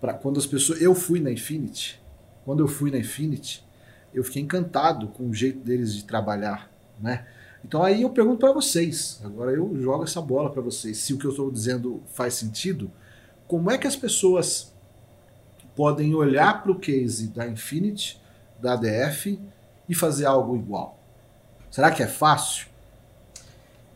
[0.00, 0.80] Para quando as pessoas.
[0.80, 2.00] Eu fui na Infinity.
[2.44, 3.64] Quando eu fui na Infinity,
[4.12, 6.70] eu fiquei encantado com o jeito deles de trabalhar,
[7.00, 7.26] né?
[7.64, 11.18] Então aí eu pergunto para vocês, agora eu jogo essa bola para vocês, se o
[11.18, 12.90] que eu estou dizendo faz sentido,
[13.46, 14.72] como é que as pessoas
[15.76, 18.20] podem olhar para o case da Infinity,
[18.60, 19.38] da ADF
[19.88, 20.98] e fazer algo igual?
[21.70, 22.66] Será que é fácil?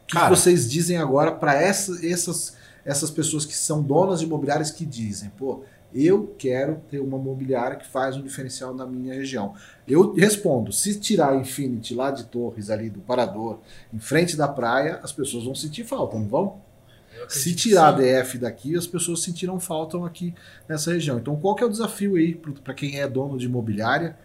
[0.03, 4.71] O que, vocês dizem agora para essa, essas, essas pessoas que são donas de imobiliárias
[4.71, 5.65] que dizem, pô,
[5.95, 9.55] eu quero ter uma imobiliária que faz um diferencial na minha região.
[9.87, 13.61] Eu respondo, se tirar a Infinity lá de Torres, ali do Parador,
[13.93, 16.61] em frente da praia, as pessoas vão sentir falta, não vão?
[17.29, 20.35] Se tirar a DF daqui, as pessoas sentiram falta aqui
[20.69, 21.19] nessa região.
[21.19, 24.19] Então, qual que é o desafio aí para quem é dono de imobiliária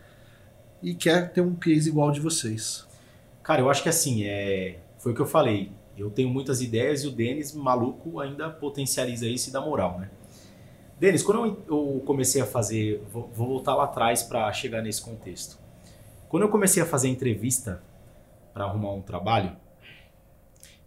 [0.81, 2.85] e quer ter um case igual de vocês?
[3.43, 4.79] Cara, eu acho que assim, é...
[4.97, 5.71] foi o que eu falei.
[5.95, 10.09] Eu tenho muitas ideias e o Denis, maluco, ainda potencializa isso e dá moral, né?
[10.99, 15.57] Denis, quando eu comecei a fazer, vou voltar lá atrás para chegar nesse contexto.
[16.27, 17.81] Quando eu comecei a fazer entrevista
[18.53, 19.55] para arrumar um trabalho,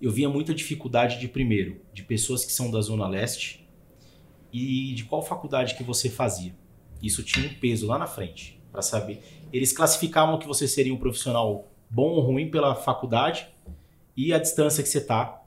[0.01, 3.66] eu via muita dificuldade de primeiro, de pessoas que são da Zona Leste
[4.53, 6.55] e de qual faculdade que você fazia.
[7.03, 9.22] Isso tinha um peso lá na frente, para saber.
[9.51, 13.48] Eles classificavam que você seria um profissional bom ou ruim pela faculdade
[14.14, 15.42] e a distância que você está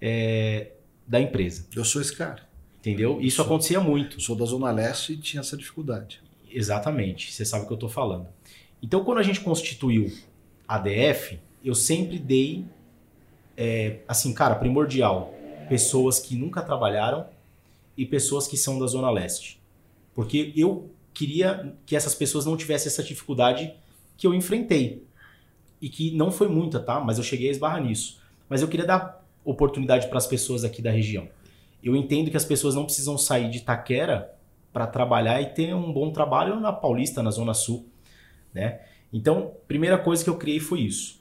[0.00, 0.72] é,
[1.06, 1.66] da empresa.
[1.76, 2.47] Eu sou esse cara.
[2.88, 3.20] Entendeu?
[3.20, 4.20] Isso sou, acontecia muito.
[4.20, 6.22] Sou da Zona Leste e tinha essa dificuldade.
[6.50, 8.26] Exatamente, você sabe o que eu estou falando.
[8.82, 10.10] Então, quando a gente constituiu
[10.66, 12.64] a DF, eu sempre dei,
[13.56, 15.34] é, assim, cara, primordial,
[15.68, 17.26] pessoas que nunca trabalharam
[17.96, 19.60] e pessoas que são da Zona Leste.
[20.14, 23.74] Porque eu queria que essas pessoas não tivessem essa dificuldade
[24.16, 25.04] que eu enfrentei.
[25.80, 27.00] E que não foi muita, tá?
[27.00, 28.18] Mas eu cheguei a esbarrar nisso.
[28.48, 31.28] Mas eu queria dar oportunidade para as pessoas aqui da região.
[31.82, 34.34] Eu entendo que as pessoas não precisam sair de Taquera
[34.72, 37.86] para trabalhar e ter um bom trabalho na Paulista, na Zona Sul,
[38.52, 38.80] né?
[39.12, 41.20] Então, primeira coisa que eu criei foi isso.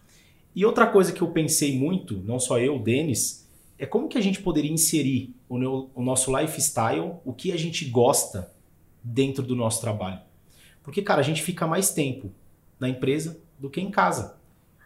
[0.55, 4.21] E outra coisa que eu pensei muito, não só eu, Denis, é como que a
[4.21, 8.51] gente poderia inserir o, no, o nosso lifestyle, o que a gente gosta
[9.03, 10.19] dentro do nosso trabalho.
[10.81, 12.31] Porque, cara, a gente fica mais tempo
[12.79, 14.37] na empresa do que em casa.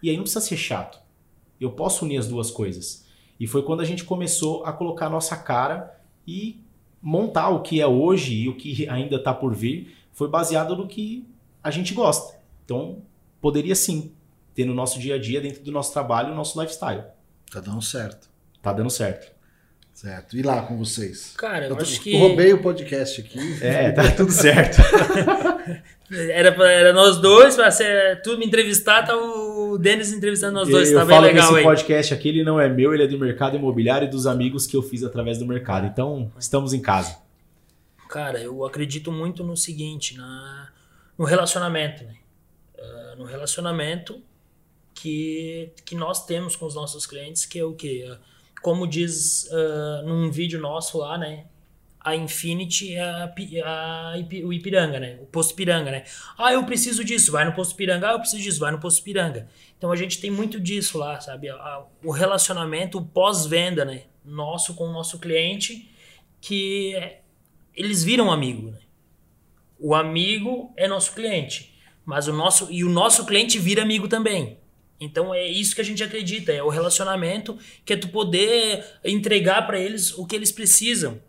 [0.03, 0.99] E aí não precisa ser chato.
[1.59, 3.00] Eu posso unir as duas coisas.
[3.41, 6.63] E foi quando a gente começou a colocar a nossa cara e
[7.01, 10.87] montar o que é hoje e o que ainda está por vir, foi baseado no
[10.87, 11.27] que
[11.63, 12.39] a gente gosta.
[12.63, 13.01] Então,
[13.41, 14.11] poderia sim
[14.53, 17.01] ter no nosso dia a dia, dentro do nosso trabalho, o nosso lifestyle.
[17.51, 18.29] Tá dando certo.
[18.61, 19.35] Tá dando certo.
[20.01, 20.35] Certo.
[20.35, 21.35] E lá com vocês?
[21.37, 22.15] Cara, eu, eu acho que.
[22.15, 23.63] Eu roubei o podcast aqui.
[23.63, 24.81] É, tá tudo certo.
[26.31, 30.67] era, pra, era nós dois, pra ser, tu me entrevistar, tá o Denis entrevistando nós
[30.67, 30.89] dois.
[30.89, 31.63] Eu, tá eu bem falo legal que esse aí.
[31.63, 34.75] podcast aqui ele não é meu, ele é do mercado imobiliário e dos amigos que
[34.75, 35.85] eu fiz através do mercado.
[35.85, 37.19] Então, estamos em casa.
[38.09, 40.69] Cara, eu acredito muito no seguinte, na,
[41.15, 42.15] no relacionamento, né?
[42.75, 44.19] Uh, no relacionamento
[44.95, 48.09] que, que nós temos com os nossos clientes, que é o quê?
[48.11, 51.45] Uh, como diz uh, num vídeo nosso lá, né?
[51.99, 53.33] A Infinity é a,
[53.65, 55.19] a, o Ipiranga, né?
[55.21, 56.03] O posto Ipiranga, né?
[56.37, 58.09] Ah, eu preciso disso, vai no posto Ipiranga.
[58.09, 59.47] Ah, eu preciso disso, vai no posto Ipiranga.
[59.77, 61.47] Então a gente tem muito disso lá, sabe?
[62.03, 64.03] O relacionamento pós-venda, né?
[64.25, 65.91] Nosso com o nosso cliente,
[66.39, 66.95] que
[67.75, 68.79] eles viram amigo, né?
[69.79, 71.73] O amigo é nosso cliente,
[72.05, 74.60] mas o nosso e o nosso cliente vira amigo também.
[75.01, 79.65] Então é isso que a gente acredita, é o relacionamento, que é tu poder entregar
[79.65, 81.19] para eles o que eles precisam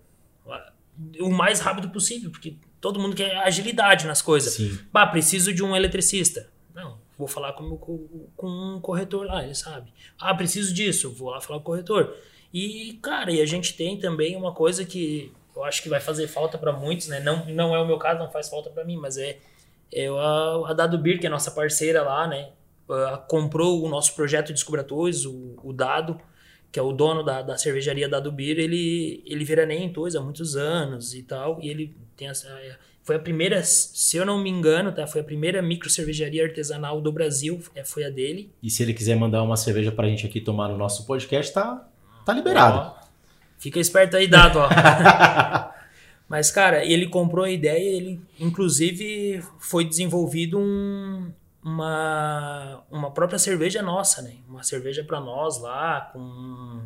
[1.21, 4.55] o mais rápido possível, porque todo mundo quer agilidade nas coisas.
[4.55, 4.79] Sim.
[4.93, 6.49] Bah, preciso de um eletricista.
[6.75, 9.93] Não, vou falar com, com, com um corretor lá, ele sabe.
[10.19, 12.15] Ah, preciso disso, vou lá falar com o corretor.
[12.53, 16.29] E, cara, e a gente tem também uma coisa que eu acho que vai fazer
[16.29, 17.21] falta para muitos, né?
[17.21, 19.39] Não, não é o meu caso, não faz falta para mim, mas é,
[19.93, 22.51] é a, a Dado Beer, que é a nossa parceira lá, né?
[22.88, 26.21] Uh, comprou o nosso projeto Descubratores, o, o Dado,
[26.71, 31.14] que é o dono da, da cervejaria Dado Beer, ele, ele veraneia há muitos anos
[31.14, 32.49] e tal, e ele tem essa...
[33.03, 35.07] Foi a primeira, se eu não me engano, tá?
[35.07, 38.51] Foi a primeira micro cervejaria artesanal do Brasil, é, foi a dele.
[38.62, 41.88] E se ele quiser mandar uma cerveja pra gente aqui tomar no nosso podcast, tá,
[42.25, 42.79] tá liberado.
[42.79, 42.95] Ó,
[43.59, 44.68] fica esperto aí, Dado, ó.
[46.29, 51.31] Mas, cara, ele comprou a ideia, ele inclusive foi desenvolvido um,
[51.64, 54.35] uma, uma própria cerveja nossa, né?
[54.48, 56.81] Uma cerveja para nós lá, com,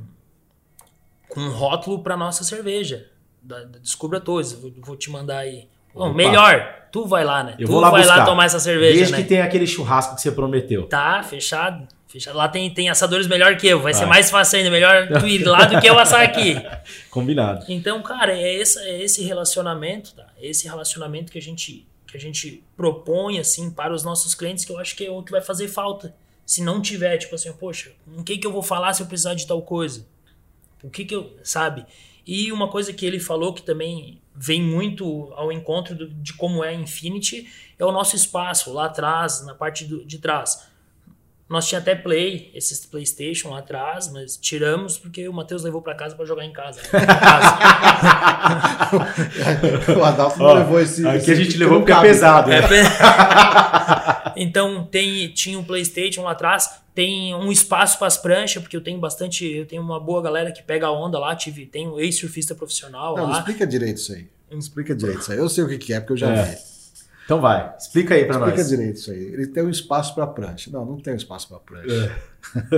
[1.29, 3.09] com um rótulo para nossa cerveja.
[3.43, 5.69] Da, da Descubra Todos, vou, vou te mandar aí.
[5.95, 7.55] Bom, melhor, tu vai lá, né?
[7.59, 8.17] Eu tu vou lá vai buscar.
[8.19, 9.23] lá tomar essa cerveja, Desde né?
[9.23, 10.87] que tem aquele churrasco que você prometeu.
[10.89, 11.89] Tá, fechado.
[12.07, 12.37] fechado.
[12.37, 13.81] Lá tem, tem assadores melhor que eu.
[13.81, 14.09] Vai ser Vai.
[14.11, 14.71] mais fácil ainda.
[14.71, 16.55] Melhor tu ir lá do que eu assar aqui.
[17.09, 17.65] Combinado.
[17.67, 20.27] Então, cara, é esse, é esse relacionamento, tá?
[20.39, 24.65] É esse relacionamento que a gente que a gente propõe assim para os nossos clientes
[24.65, 26.15] que eu acho que é o que vai fazer falta.
[26.45, 29.35] Se não tiver, tipo assim, poxa, com quem que eu vou falar se eu precisar
[29.35, 30.07] de tal coisa?
[30.83, 31.85] O que que eu, sabe?
[32.27, 36.63] E uma coisa que ele falou que também vem muito ao encontro do- de como
[36.63, 40.69] é a Infinity é o nosso espaço lá atrás, na parte do- de trás.
[41.49, 45.95] Nós tinha até Play, esses PlayStation lá atrás, mas tiramos porque o Matheus levou para
[45.95, 46.81] casa para jogar em casa.
[46.83, 47.07] né?
[47.07, 47.57] Casa.
[49.97, 51.07] o Adalto não Ó, levou esse.
[51.07, 52.51] aqui esse a gente que levou porque é pesado.
[52.51, 52.59] né?
[52.59, 52.83] É pe-
[54.37, 58.81] então tem tinha um PlayStation lá atrás, tem um espaço para as pranchas, porque eu
[58.83, 61.99] tenho bastante, eu tenho uma boa galera que pega a onda lá, tive, tem um
[62.01, 63.39] ex-surfista profissional Não, lá.
[63.39, 64.27] explica direito isso aí.
[64.51, 65.39] Explica direito isso aí.
[65.39, 66.43] Eu sei o que que é, porque eu já É.
[66.43, 66.57] vi.
[67.27, 68.69] Então vai, explica aí pra Explica nós.
[68.69, 69.19] direito isso aí.
[69.19, 70.71] Ele tem um espaço para prancha.
[70.73, 72.17] Não, não tem um espaço para prancha.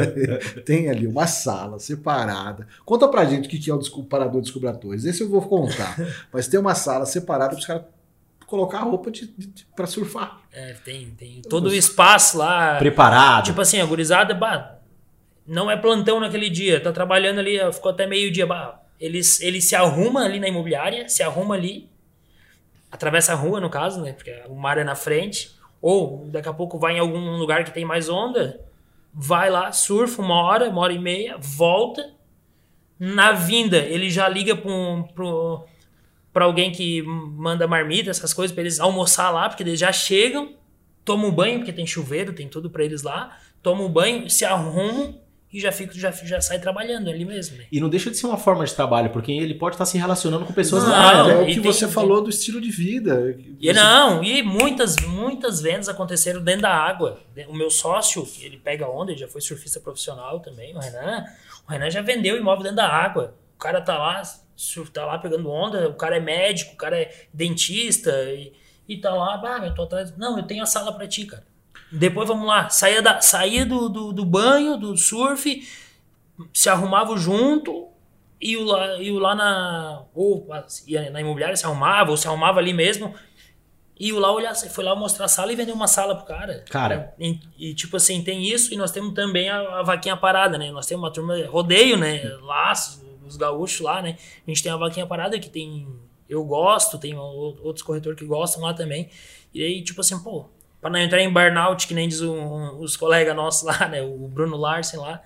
[0.64, 2.66] tem ali uma sala separada.
[2.82, 5.04] Conta pra gente o que que é o parador descubratores.
[5.04, 5.94] Esse eu vou contar.
[6.32, 7.82] Mas tem uma sala separada para os caras
[8.46, 10.40] colocar a roupa de, de, de- pra surfar.
[10.50, 12.78] É, tem, tem todo o espaço lá.
[12.78, 13.44] Preparado.
[13.44, 14.78] Tipo assim, a gurizada, bah,
[15.46, 18.48] não é plantão naquele dia, tá trabalhando ali, ficou até meio-dia.
[18.98, 21.86] Ele, ele se arruma ali na imobiliária, se arruma ali,
[22.90, 24.12] atravessa a rua, no caso, né?
[24.12, 25.56] Porque o mar é na frente.
[25.80, 28.60] Ou daqui a pouco vai em algum lugar que tem mais onda,
[29.14, 32.14] vai lá, surfa uma hora, uma hora e meia, volta.
[32.98, 34.56] Na vinda, ele já liga
[36.32, 40.54] para alguém que manda marmita, essas coisas, para eles almoçar lá, porque eles já chegam,
[41.04, 45.20] tomam banho, porque tem chuveiro, tem tudo para eles lá, tomam banho, se arrumam
[45.50, 47.56] e já fica, já, já sai trabalhando ali mesmo.
[47.56, 47.64] Né?
[47.72, 50.44] E não deixa de ser uma forma de trabalho, porque ele pode estar se relacionando
[50.44, 51.24] com pessoas não, lá.
[51.24, 51.32] Né?
[51.32, 51.94] É o que tem, você tem...
[51.94, 53.34] falou do estilo de vida.
[53.58, 57.20] E não, e muitas, muitas vendas aconteceram dentro da água.
[57.48, 61.24] O meu sócio, ele pega onda, ele já foi surfista profissional também, o Renan.
[61.66, 63.34] O Renan já vendeu imóvel dentro da água.
[63.56, 64.22] O cara tá lá,
[64.92, 68.52] tá lá pegando onda, o cara é médico, o cara é dentista e,
[68.86, 70.14] e tá lá, bah, eu tô atrás.
[70.18, 71.47] Não, eu tenho a sala para ti, cara.
[71.90, 75.66] Depois vamos lá, saía, da, saía do, do, do banho, do surf,
[76.52, 77.88] se arrumava junto,
[78.40, 80.04] e o lá, e o lá na.
[80.14, 80.46] Ou
[80.86, 83.14] ia na imobiliária se arrumava, ou se arrumava ali mesmo.
[83.98, 86.64] E o lá olhar, foi lá mostrar a sala e vender uma sala pro cara.
[86.70, 87.14] Cara.
[87.18, 90.70] E, e tipo assim, tem isso, e nós temos também a, a, vaquinha parada, né?
[90.70, 92.22] Nós temos uma turma rodeio, né?
[92.42, 92.72] Lá,
[93.26, 94.16] os gaúchos lá, né?
[94.46, 95.88] A gente tem a vaquinha parada que tem.
[96.28, 99.08] Eu gosto, tem outros corretores que gostam lá também.
[99.52, 100.46] E aí, tipo assim, pô,
[100.80, 104.02] para não entrar em burnout, que nem diz um, os colegas nossos lá, né?
[104.02, 105.22] O Bruno Larsen lá.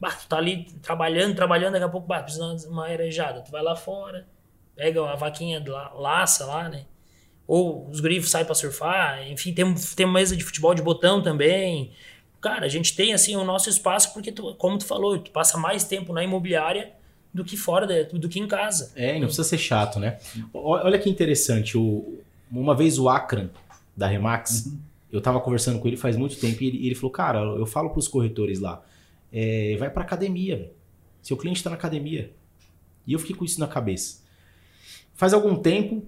[0.00, 3.40] Bah, tu tá ali trabalhando, trabalhando, daqui a pouco, bah, precisa de uma arejada.
[3.40, 4.26] Tu vai lá fora,
[4.74, 6.86] pega a vaquinha, lá, laça lá, né?
[7.46, 9.28] Ou os grifos saem para surfar.
[9.28, 11.92] Enfim, tem, tem uma mesa de futebol de botão também.
[12.40, 15.56] Cara, a gente tem, assim, o nosso espaço, porque, tu, como tu falou, tu passa
[15.58, 16.92] mais tempo na imobiliária
[17.32, 18.92] do que fora, de, do que em casa.
[18.96, 20.18] É, e não precisa ser chato, né?
[20.52, 21.78] Olha que interessante.
[21.78, 23.50] O, uma vez o Akran,
[23.96, 24.66] da Remax...
[24.66, 27.66] Uhum eu tava conversando com ele faz muito tempo e ele, ele falou, cara, eu
[27.66, 28.82] falo pros corretores lá,
[29.30, 30.70] é, vai pra academia, véio.
[31.20, 32.32] seu cliente tá na academia.
[33.06, 34.22] E eu fiquei com isso na cabeça.
[35.14, 36.02] Faz algum tempo,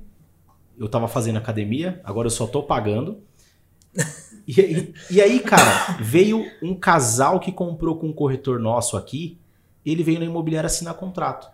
[0.79, 3.19] eu tava fazendo academia, agora eu só tô pagando.
[4.47, 9.39] E, e, e, aí, cara, veio um casal que comprou com um corretor nosso aqui,
[9.87, 11.51] ele veio na imobiliária assinar contrato.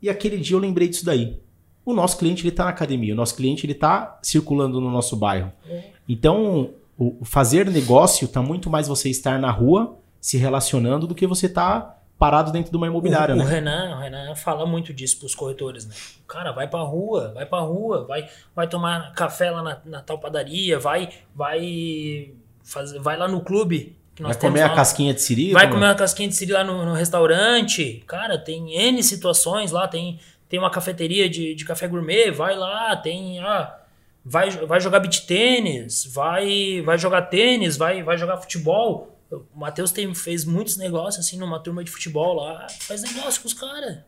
[0.00, 1.38] E aquele dia eu lembrei disso daí.
[1.84, 5.16] O nosso cliente ele tá na academia, o nosso cliente ele tá circulando no nosso
[5.16, 5.52] bairro.
[5.68, 5.90] É.
[6.08, 6.70] Então,
[7.00, 11.48] o fazer negócio está muito mais você estar na rua se relacionando do que você
[11.48, 13.42] tá parado dentro de uma imobiliária, o, né?
[13.42, 15.94] O Renan, o Renan fala muito disso para os corretores, né?
[16.28, 20.18] Cara, vai pra rua, vai pra rua, vai, vai tomar café lá na, na tal
[20.18, 23.96] padaria, vai, vai, fazer, vai lá no clube.
[24.20, 25.52] Vai comer lá, a casquinha de siri?
[25.52, 28.04] Vai comer a casquinha de siri lá no, no, restaurante.
[28.06, 32.94] Cara, tem N situações lá, tem, tem uma cafeteria de, de café gourmet, vai lá,
[32.94, 33.40] tem...
[33.40, 33.79] Ah,
[34.24, 39.18] vai, vai jogar beat tênis, vai, vai jogar tênis, vai, vai jogar futebol.
[39.30, 43.48] O Matheus tem, fez muitos negócios assim numa turma de futebol lá, faz negócio com
[43.48, 43.98] os caras.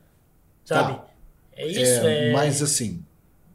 [0.65, 0.95] Sabe?
[0.95, 1.07] Tá.
[1.55, 2.07] É isso.
[2.07, 2.33] É, é...
[2.33, 3.05] Mas assim,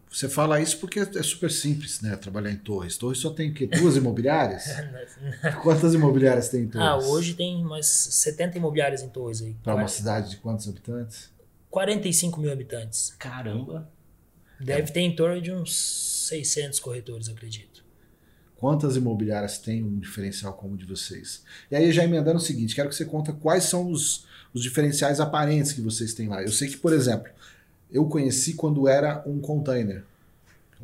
[0.10, 2.16] você fala isso porque é super simples, né?
[2.16, 2.98] Trabalhar em Torres.
[2.98, 4.66] Torres só tem que duas imobiliárias?
[5.62, 6.88] Quantas imobiliárias tem em Torres?
[6.88, 9.56] Ah, hoje tem umas 70 imobiliárias em Torres aí.
[9.64, 11.30] Para uma cidade de quantos habitantes?
[11.70, 13.14] 45 mil habitantes.
[13.20, 13.90] Caramba!
[14.60, 14.94] Deve é.
[14.94, 17.86] ter em torno de uns 600 corretores, acredito.
[18.58, 21.44] Quantas imobiliárias tem um diferencial como o de vocês?
[21.70, 25.20] E aí, já emendando o seguinte, quero que você conta quais são os, os diferenciais
[25.20, 26.42] aparentes que vocês têm lá.
[26.42, 27.32] Eu sei que, por exemplo,
[27.92, 30.04] eu conheci quando era um container.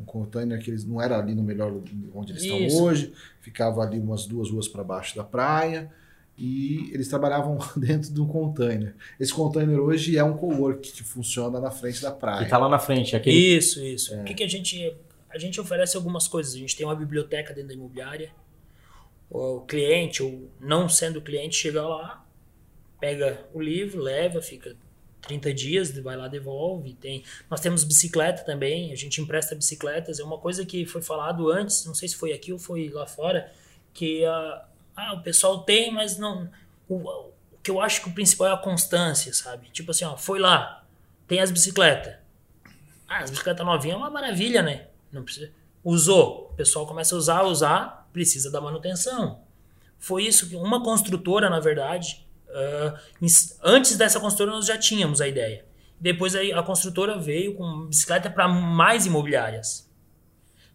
[0.00, 1.72] Um container que eles não era ali no melhor
[2.14, 2.54] onde eles Isso.
[2.56, 5.90] estão hoje, ficava ali umas duas ruas para baixo da praia
[6.36, 8.94] e eles trabalhavam dentro de um container.
[9.18, 12.38] Esse container hoje é um co-work que funciona na frente da praia.
[12.38, 13.36] Que está lá na frente, aquele...
[13.36, 14.14] Isso, isso.
[14.14, 14.22] É.
[14.22, 14.96] O que, que a gente
[15.34, 16.54] a gente oferece algumas coisas.
[16.54, 18.32] A gente tem uma biblioteca dentro da imobiliária.
[19.28, 22.24] O cliente, ou não sendo cliente, chega lá,
[23.00, 24.76] pega o livro, leva, fica
[25.22, 26.94] 30 dias, vai lá, devolve.
[26.94, 30.20] Tem, nós temos bicicleta também, a gente empresta bicicletas.
[30.20, 33.06] É uma coisa que foi falado antes, não sei se foi aqui ou foi lá
[33.06, 33.52] fora,
[33.92, 36.48] que ah, o pessoal tem, mas não.
[36.88, 39.68] O, o que eu acho que o principal é a constância, sabe?
[39.70, 40.86] Tipo assim, ó, foi lá,
[41.26, 42.14] tem as bicicletas.
[43.08, 44.86] Ah, as bicicletas novinhas é uma maravilha, né?
[45.14, 45.50] Não precisa.
[45.82, 49.40] Usou, o pessoal começa a usar, usar, precisa da manutenção.
[49.98, 52.98] Foi isso que uma construtora, na verdade, uh,
[53.62, 55.64] antes dessa construtora nós já tínhamos a ideia.
[56.00, 59.88] Depois a construtora veio com bicicleta para mais imobiliárias.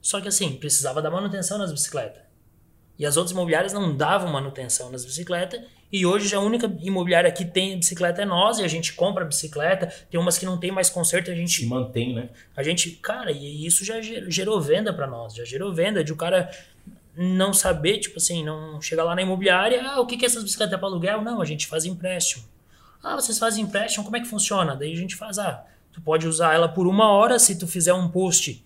[0.01, 2.28] Só que assim, precisava da manutenção nas bicicletas.
[2.99, 7.43] E as outras imobiliárias não davam manutenção nas bicicletas e hoje a única imobiliária que
[7.43, 10.89] tem bicicleta é nós, e a gente compra bicicleta, tem umas que não tem mais
[10.89, 11.61] conserto, a gente.
[11.61, 12.29] Se mantém, né?
[12.55, 16.15] A gente, cara, e isso já gerou venda para nós, já gerou venda de o
[16.15, 16.51] um cara
[17.15, 20.43] não saber, tipo assim, não chegar lá na imobiliária, ah, o que, que é essas
[20.43, 21.23] bicicletas é para aluguel?
[21.23, 22.43] Não, a gente faz empréstimo.
[23.03, 24.75] Ah, vocês fazem empréstimo, como é que funciona?
[24.75, 27.93] Daí a gente faz, ah, tu pode usar ela por uma hora, se tu fizer
[27.93, 28.63] um post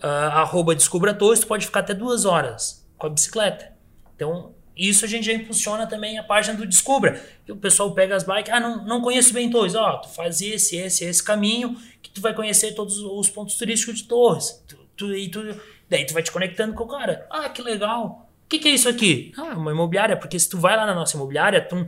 [0.00, 3.72] uh, arroba Descubra tu pode ficar até duas horas com a bicicleta.
[4.14, 7.22] Então, isso a gente já impulsiona também a página do Descubra.
[7.48, 9.74] O pessoal pega as bikes, ah, não, não conheço bem Torres.
[9.74, 13.56] Ó, oh, tu faz esse, esse, esse caminho que tu vai conhecer todos os pontos
[13.56, 14.62] turísticos de Torres.
[14.68, 15.42] Tu, tu, e tu,
[15.88, 17.26] daí tu vai te conectando com o cara.
[17.30, 18.28] Ah, que legal.
[18.44, 19.32] O que, que é isso aqui?
[19.36, 20.16] Ah, uma imobiliária.
[20.16, 21.86] Porque se tu vai lá na nossa imobiliária, tu,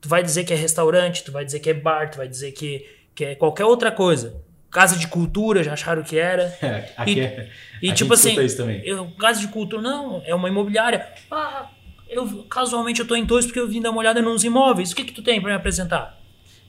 [0.00, 2.52] tu vai dizer que é restaurante, tu vai dizer que é bar, tu vai dizer
[2.52, 6.44] que, que é qualquer outra coisa casa de cultura, já acharam que era.
[6.62, 7.50] É, aqui e, é,
[7.80, 8.34] e tipo assim,
[8.82, 11.06] eu, casa de cultura, não, é uma imobiliária.
[11.30, 11.70] Ah,
[12.08, 14.90] eu casualmente eu tô em Torres porque eu vim dar uma olhada nos imóveis.
[14.90, 16.18] O que que tu tem para me apresentar?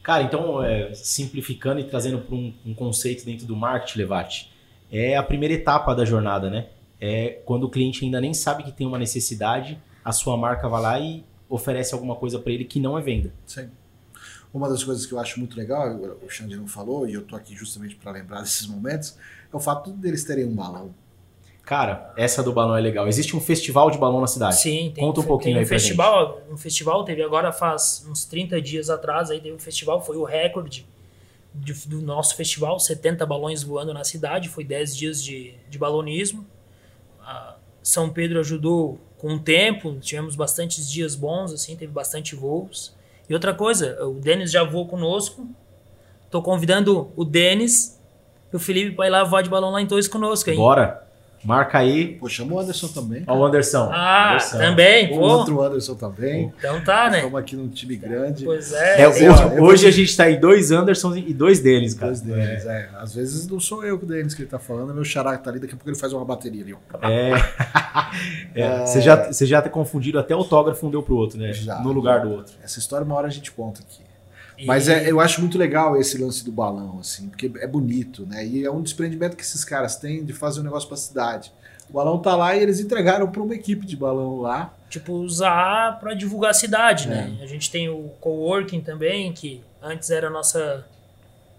[0.04, 4.52] Cara, então, é, simplificando e trazendo para um, um, conceito dentro do marketing, Levate,
[4.92, 6.68] é a primeira etapa da jornada, né?
[7.00, 10.82] É quando o cliente ainda nem sabe que tem uma necessidade, a sua marca vai
[10.82, 13.34] lá e oferece alguma coisa para ele que não é venda.
[13.46, 13.70] Sim.
[14.54, 17.36] Uma das coisas que eu acho muito legal, o Xande não falou, e eu tô
[17.36, 19.18] aqui justamente para lembrar desses momentos,
[19.52, 20.94] é o fato deles terem um balão.
[21.64, 23.08] Cara, essa do balão é legal.
[23.08, 24.58] Existe um festival de balão na cidade.
[24.58, 28.26] Sim, tem, Conta um pouquinho tem um aí festival, Um festival teve agora faz uns
[28.26, 30.86] 30 dias atrás, aí teve um festival, foi o recorde
[31.56, 36.46] de, do nosso festival, 70 balões voando na cidade, foi 10 dias de, de balonismo.
[37.22, 42.94] A São Pedro ajudou com o tempo, tivemos bastantes dias bons, assim, teve bastante voos.
[43.34, 45.48] E outra coisa, o Denis já voou conosco,
[46.30, 48.00] tô convidando o Denis
[48.52, 50.52] e o Felipe para ir lá voar de balão lá em Torres conosco.
[50.52, 50.58] Hein?
[50.58, 51.08] Bora!
[51.44, 52.16] Marca aí.
[52.16, 53.24] Pô, chama o Anderson também.
[53.28, 53.90] Ó, o Anderson.
[53.92, 54.58] Ah, Anderson.
[54.58, 55.18] também.
[55.18, 56.54] O outro Anderson também.
[56.58, 57.18] Então tá, né?
[57.18, 58.46] Estamos aqui num time grande.
[58.46, 59.02] Pois é.
[59.02, 62.08] é hoje, hoje a gente tá em dois Andersons e dois deles, cara.
[62.08, 62.90] Dois deles, é.
[62.94, 62.98] é.
[62.98, 65.38] Às vezes não sou eu com o Denis que ele tá falando, é meu xará
[65.38, 66.76] que tá ali, daqui a pouco ele faz uma bateria ali.
[67.02, 67.32] É.
[68.62, 68.86] é.
[68.86, 71.52] Você, já, você já tá confundido, até autógrafo um deu pro outro, né?
[71.54, 71.80] Já.
[71.80, 72.54] No lugar do outro.
[72.64, 74.03] Essa história uma hora a gente conta aqui.
[74.58, 74.66] E...
[74.66, 78.46] Mas é, eu acho muito legal esse lance do balão, assim, porque é bonito, né?
[78.46, 81.52] E é um desprendimento que esses caras têm de fazer um negócio pra cidade.
[81.90, 84.74] O balão tá lá e eles entregaram para uma equipe de balão lá.
[84.90, 87.26] Tipo, usar para divulgar a cidade, né?
[87.28, 87.38] é.
[87.40, 87.44] né?
[87.44, 90.86] A gente tem o coworking também, que antes era a nossa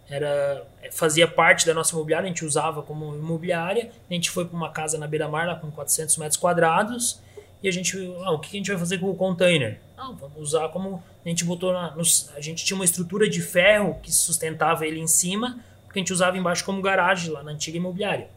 [0.09, 3.90] era fazia parte da nossa imobiliária, a gente usava como imobiliária.
[4.09, 7.22] A gente foi para uma casa na beira-mar lá com 400 metros quadrados
[7.65, 9.81] e a gente, ah, o que a gente vai fazer com o container?
[9.97, 13.41] Ah, vamos usar como a gente botou na, nos, a gente tinha uma estrutura de
[13.41, 15.59] ferro que sustentava ele em cima,
[15.91, 18.29] que a gente usava embaixo como garagem lá na antiga imobiliária.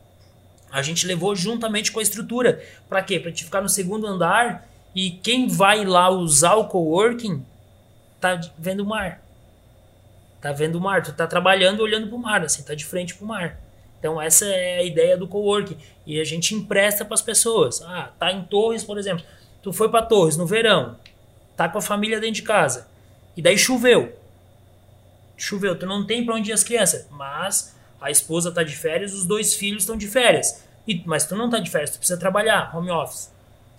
[0.71, 2.63] A gente levou juntamente com a estrutura.
[2.87, 3.19] Para quê?
[3.19, 4.65] Para te ficar no segundo andar
[4.95, 7.45] e quem vai lá usar o coworking
[8.21, 9.21] tá vendo o mar.
[10.39, 13.27] Tá vendo o mar, tu tá trabalhando olhando pro mar, assim, tá de frente pro
[13.27, 13.59] mar.
[13.99, 17.81] Então essa é a ideia do coworking e a gente empresta para as pessoas.
[17.81, 19.25] Ah, tá em Torres, por exemplo.
[19.61, 20.95] Tu foi para Torres no verão,
[21.55, 22.87] tá com a família dentro de casa.
[23.35, 24.15] E daí choveu.
[25.35, 29.13] Choveu, tu não tem para onde ir as crianças, mas a esposa tá de férias,
[29.13, 30.63] os dois filhos estão de férias.
[30.87, 33.31] E, mas tu não tá de férias, tu precisa trabalhar, home office.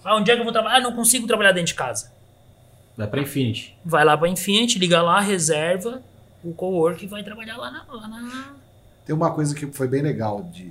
[0.04, 0.76] Ah, onde é que eu vou trabalhar?
[0.76, 2.12] Ah, não consigo trabalhar dentro de casa.
[2.96, 3.76] Vai pra Infinity.
[3.84, 6.02] Vai lá pra Infinity, liga lá, reserva
[6.42, 8.54] o co-work e vai trabalhar lá na, lá na...
[9.09, 10.70] Tem uma coisa que foi bem legal de...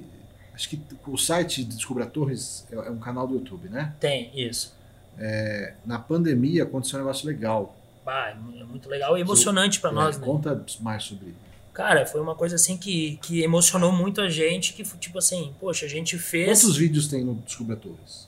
[0.54, 3.96] Acho que o site Descubra Torres é, é um canal do YouTube, né?
[4.00, 4.76] Tem, isso.
[5.18, 7.76] É, na pandemia aconteceu um negócio legal.
[8.06, 10.26] Ah, é muito legal e emocionante para nós, é, né?
[10.28, 11.34] Conta mais sobre
[11.74, 15.88] Cara, foi uma coisa assim que, que emocionou muito a gente, que tipo assim, poxa,
[15.88, 16.62] a gente fez...
[16.62, 18.28] Quantos vídeos tem no Descubra Torres?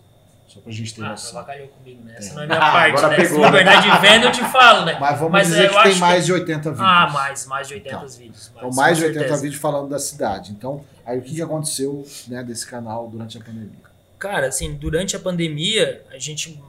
[0.49, 1.39] Só pra gente ter ah, noção.
[1.39, 2.15] Ah, comigo, né?
[2.17, 3.15] Essa não é minha ah, parte, né?
[3.17, 4.97] Pegou, Se na verdade vendo, eu te falo, né?
[4.99, 6.89] Mas vamos Mas, dizer que tem mais de 80 vídeos.
[6.89, 8.51] Ah, mais, mais de 80 então, vídeos.
[8.55, 9.43] então, mais de 80 certeza.
[9.43, 10.51] vídeos falando da cidade.
[10.51, 13.77] Então, aí o que, que aconteceu né, desse canal durante a pandemia?
[14.17, 16.59] Cara, assim, durante a pandemia, a gente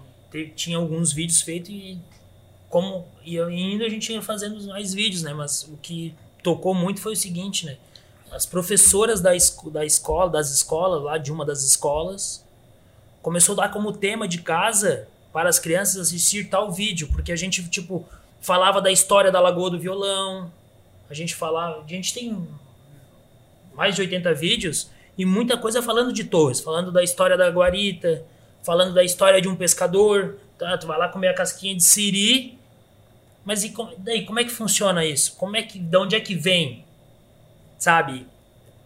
[0.55, 1.99] tinha alguns vídeos feitos e
[2.69, 5.33] como e ainda a gente ia fazendo mais vídeos, né?
[5.33, 7.79] Mas o que tocou muito foi o seguinte, né?
[8.31, 12.45] As professoras da, esco da escola, das escolas, lá de uma das escolas,
[13.23, 17.37] começou a dar como tema de casa para as crianças assistir tal vídeo, porque a
[17.37, 18.07] gente, tipo,
[18.41, 20.53] falava da história da Lagoa do Violão,
[21.09, 22.49] a gente falava, a gente tem
[23.75, 28.25] mais de 80 vídeos e muita coisa falando de Torres, falando da história da guarita,
[28.63, 30.77] falando da história de um pescador, tá?
[30.79, 32.61] tu vai lá comer a casquinha de siri
[33.45, 35.35] mas e daí, como é que funciona isso?
[35.37, 36.85] Como é que, de onde é que vem?
[37.79, 38.27] Sabe?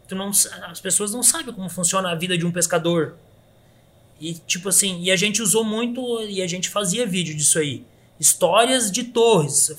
[0.08, 3.16] Tu não, as pessoas não sabem como funciona a vida de um pescador.
[4.20, 7.84] E tipo assim, e a gente usou muito e a gente fazia vídeo disso aí.
[8.18, 9.70] Histórias de torres,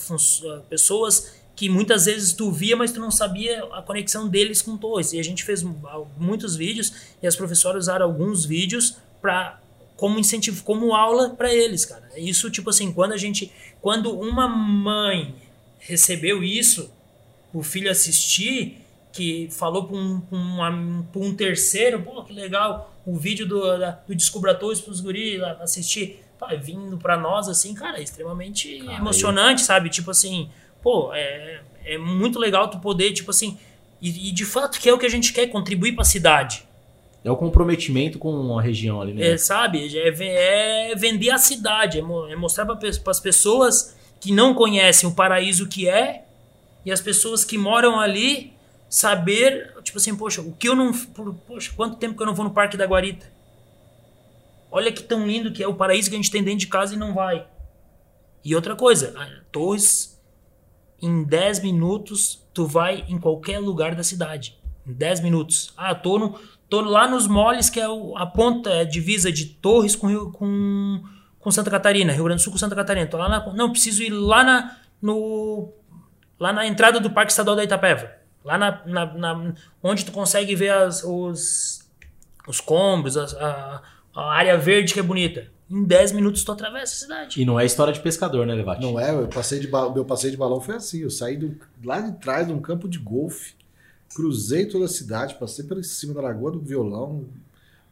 [0.70, 5.14] pessoas que muitas vezes tu via, mas tu não sabia a conexão deles com torres.
[5.14, 5.64] E a gente fez
[6.18, 6.92] muitos vídeos
[7.24, 9.60] e as professoras usaram alguns vídeos para
[9.96, 12.12] como incentivo, como aula para eles, cara.
[12.18, 13.52] Isso, tipo assim, quando a gente.
[13.82, 15.34] Quando uma mãe
[15.80, 16.92] recebeu isso,
[17.54, 18.85] o filho assistir,
[19.16, 24.14] que falou para um, um, um, terceiro, pô, que legal, o vídeo do, da, do
[24.14, 29.90] Descubratores pros guris assistir, pá, vindo para nós, assim, cara, é extremamente emocionante, sabe?
[29.90, 30.50] Tipo assim,
[30.84, 33.58] pô, é, é muito legal tu poder, tipo assim,
[34.02, 36.66] e, e de fato que é o que a gente quer, contribuir para a cidade.
[37.24, 39.32] É o comprometimento com a região ali, né?
[39.32, 39.98] É, sabe?
[39.98, 45.14] É, é vender a cidade, é, é mostrar para as pessoas que não conhecem o
[45.14, 46.26] paraíso que é
[46.86, 48.55] e as pessoas que moram ali
[48.90, 50.92] saber, tipo assim, poxa, o que eu não.
[50.94, 53.32] Poxa, quanto tempo que eu não vou no Parque da Guarita?
[54.72, 56.96] Olha que tão lindo que é o paraíso que a gente tem dentro de casa
[56.96, 57.48] e não vai.
[58.44, 59.14] E outra coisa,
[59.52, 60.22] Torres,
[61.02, 64.58] em 10 minutos, tu vai em qualquer lugar da cidade.
[64.86, 65.74] Em 10 minutos.
[65.76, 69.46] Ah, tô no Tô lá nos moles, que é a ponta, é a divisa de
[69.46, 71.04] Torres com, Rio, com,
[71.40, 73.06] com Santa Catarina, Rio Grande do Sul com Santa Catarina.
[73.08, 75.72] Tô lá na, não, preciso ir lá na, no,
[76.40, 78.12] lá na entrada do Parque Estadual da Itapeva.
[78.46, 81.84] Lá na, na, na onde tu consegue ver as, os,
[82.48, 83.82] os combos, a,
[84.16, 85.48] a, área verde que é bonita.
[85.70, 87.42] Em 10 minutos tu atravessa a cidade.
[87.42, 88.82] E não é história de pescador, né, Levate?
[88.82, 91.02] Não é, eu passei de meu passeio de balão foi assim.
[91.02, 93.56] Eu saí do, lá de trás de um campo de golfe
[94.16, 97.26] cruzei toda a cidade, passei por cima da lagoa do violão,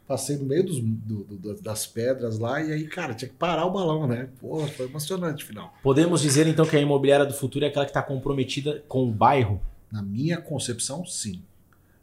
[0.08, 3.66] passei no meio dos, do, do, das pedras lá, e aí, cara, tinha que parar
[3.66, 4.30] o balão, né?
[4.40, 5.74] Porra, foi emocionante o final.
[5.82, 9.12] Podemos dizer então que a imobiliária do futuro é aquela que está comprometida com o
[9.12, 9.60] bairro?
[9.94, 11.40] Na minha concepção, sim.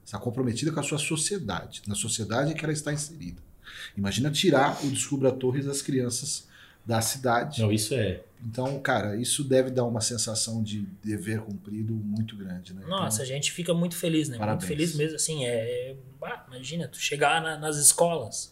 [0.05, 3.41] Está comprometida com a sua sociedade, na sociedade em que ela está inserida.
[3.97, 6.47] Imagina tirar o Descubra Torres das crianças
[6.85, 7.59] da cidade.
[7.61, 8.21] Não, isso é.
[8.45, 12.81] Então, cara, isso deve dar uma sensação de dever cumprido muito grande, né?
[12.87, 14.37] Nossa, então, a gente fica muito feliz, né?
[14.37, 14.69] Parabéns.
[14.69, 15.97] Muito feliz mesmo, assim, é...
[16.17, 18.50] Bah, imagina, tu chegar na, nas escolas...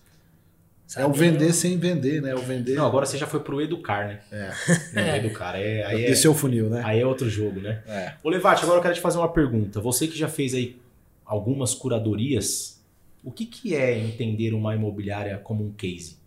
[0.89, 1.05] Sabe?
[1.05, 2.33] É o vender sem vender, né?
[2.33, 2.73] O vender...
[2.73, 4.21] Não, agora você já foi pro educar, né?
[4.31, 4.51] É.
[4.91, 5.17] Não, é.
[5.19, 5.85] educar, é...
[5.85, 6.81] Aí Desceu é, o funil, né?
[6.83, 7.83] Aí é outro jogo, né?
[7.85, 8.15] É.
[8.23, 9.79] Ô, Levate, agora eu quero te fazer uma pergunta.
[9.79, 10.81] Você que já fez aí
[11.23, 12.83] algumas curadorias,
[13.23, 16.17] o que, que é entender uma imobiliária como um case?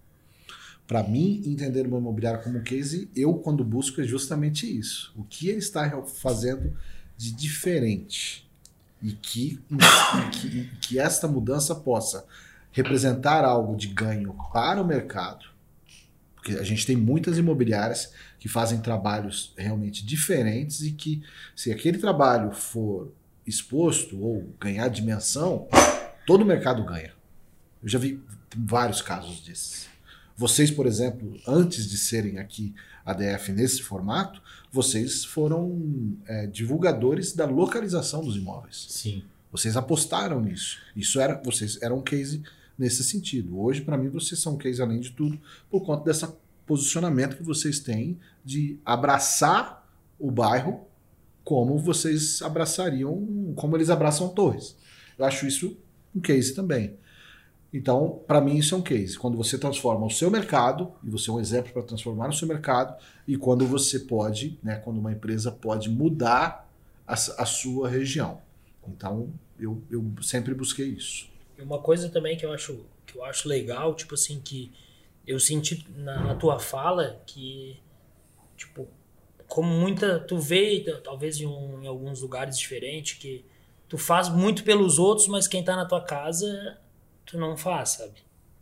[0.86, 5.12] Para mim, entender uma imobiliária como case, eu quando busco é justamente isso.
[5.16, 6.72] O que ele está fazendo
[7.16, 8.48] de diferente
[9.02, 12.24] e que, e que, que esta mudança possa
[12.72, 15.46] representar algo de ganho para o mercado.
[16.34, 21.22] Porque a gente tem muitas imobiliárias que fazem trabalhos realmente diferentes e que,
[21.54, 23.12] se aquele trabalho for
[23.46, 25.68] exposto ou ganhar dimensão,
[26.26, 27.12] todo o mercado ganha.
[27.82, 28.20] Eu já vi
[28.56, 29.88] vários casos desses.
[30.36, 34.42] Vocês, por exemplo, antes de serem aqui ADF nesse formato,
[34.72, 38.86] vocês foram é, divulgadores da localização dos imóveis.
[38.88, 39.22] Sim.
[39.50, 40.78] Vocês apostaram nisso.
[40.96, 42.42] Isso era, vocês eram um case
[42.82, 43.60] nesse sentido.
[43.60, 46.26] Hoje, para mim, vocês são um case além de tudo por conta desse
[46.66, 50.80] posicionamento que vocês têm de abraçar o bairro
[51.44, 54.76] como vocês abraçariam, como eles abraçam Torres.
[55.16, 55.76] Eu acho isso
[56.12, 56.96] um case também.
[57.72, 59.16] Então, para mim, isso é um case.
[59.16, 62.48] Quando você transforma o seu mercado, e você é um exemplo para transformar o seu
[62.48, 62.96] mercado,
[63.28, 66.68] e quando você pode, né, quando uma empresa pode mudar
[67.06, 68.40] a, a sua região.
[68.88, 71.31] Então, eu, eu sempre busquei isso.
[71.62, 74.72] Uma coisa também que eu acho, que eu acho legal, tipo assim, que
[75.26, 77.78] eu senti na, na tua fala que,
[78.56, 78.88] tipo,
[79.46, 80.18] como muita.
[80.20, 83.44] Tu vê, talvez em, um, em alguns lugares diferentes, que
[83.88, 86.78] tu faz muito pelos outros, mas quem está na tua casa
[87.24, 88.14] tu não faz, sabe?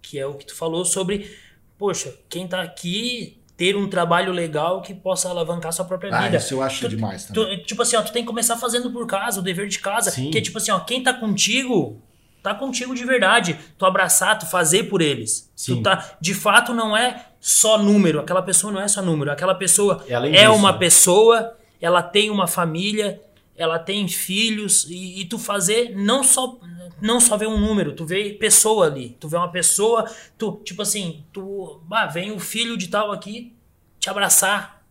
[0.03, 1.37] Que é o que tu falou sobre,
[1.79, 6.39] poxa, quem tá aqui ter um trabalho legal que possa alavancar sua própria ah, vida.
[6.39, 7.59] Isso eu acho tu, demais também.
[7.59, 10.11] Tu, tipo assim, ó, tu tem que começar fazendo por casa, o dever de casa.
[10.11, 10.31] Sim.
[10.31, 12.01] Que é tipo assim, ó, quem tá contigo,
[12.43, 13.59] tá contigo de verdade.
[13.79, 15.51] Tu abraçar, tu fazer por eles.
[15.55, 15.77] Sim.
[15.77, 18.21] Tu tá, de fato, não é só número.
[18.21, 19.31] Aquela pessoa não é só número.
[19.31, 20.79] Aquela pessoa é, é disso, uma né?
[20.79, 23.21] pessoa, ela tem uma família,
[23.57, 26.59] ela tem filhos, e, e tu fazer não só
[27.01, 29.17] não só vê um número, tu vê pessoa ali.
[29.19, 30.05] Tu vê uma pessoa,
[30.37, 31.81] tu, tipo assim, tu.
[31.91, 33.55] Ah, vem o filho de tal aqui
[33.99, 34.83] te abraçar.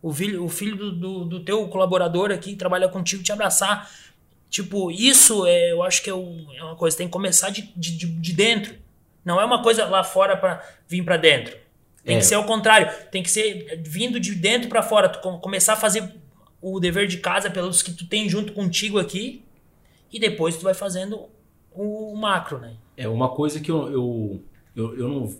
[0.00, 3.90] O filho, o filho do, do, do teu colaborador aqui que trabalha contigo te abraçar.
[4.50, 7.70] Tipo, isso é, eu acho que é, o, é uma coisa, tem que começar de,
[7.76, 8.74] de, de dentro.
[9.24, 11.56] Não é uma coisa lá fora para vir para dentro.
[12.04, 12.18] Tem é.
[12.18, 12.90] que ser ao contrário.
[13.10, 15.08] Tem que ser vindo de dentro para fora.
[15.08, 16.10] Tu começar a fazer
[16.62, 19.44] o dever de casa pelos que tu tem junto contigo aqui.
[20.10, 21.28] E depois tu vai fazendo
[21.70, 22.74] o macro, né?
[22.96, 24.42] É uma coisa que eu, eu,
[24.74, 25.36] eu, eu não,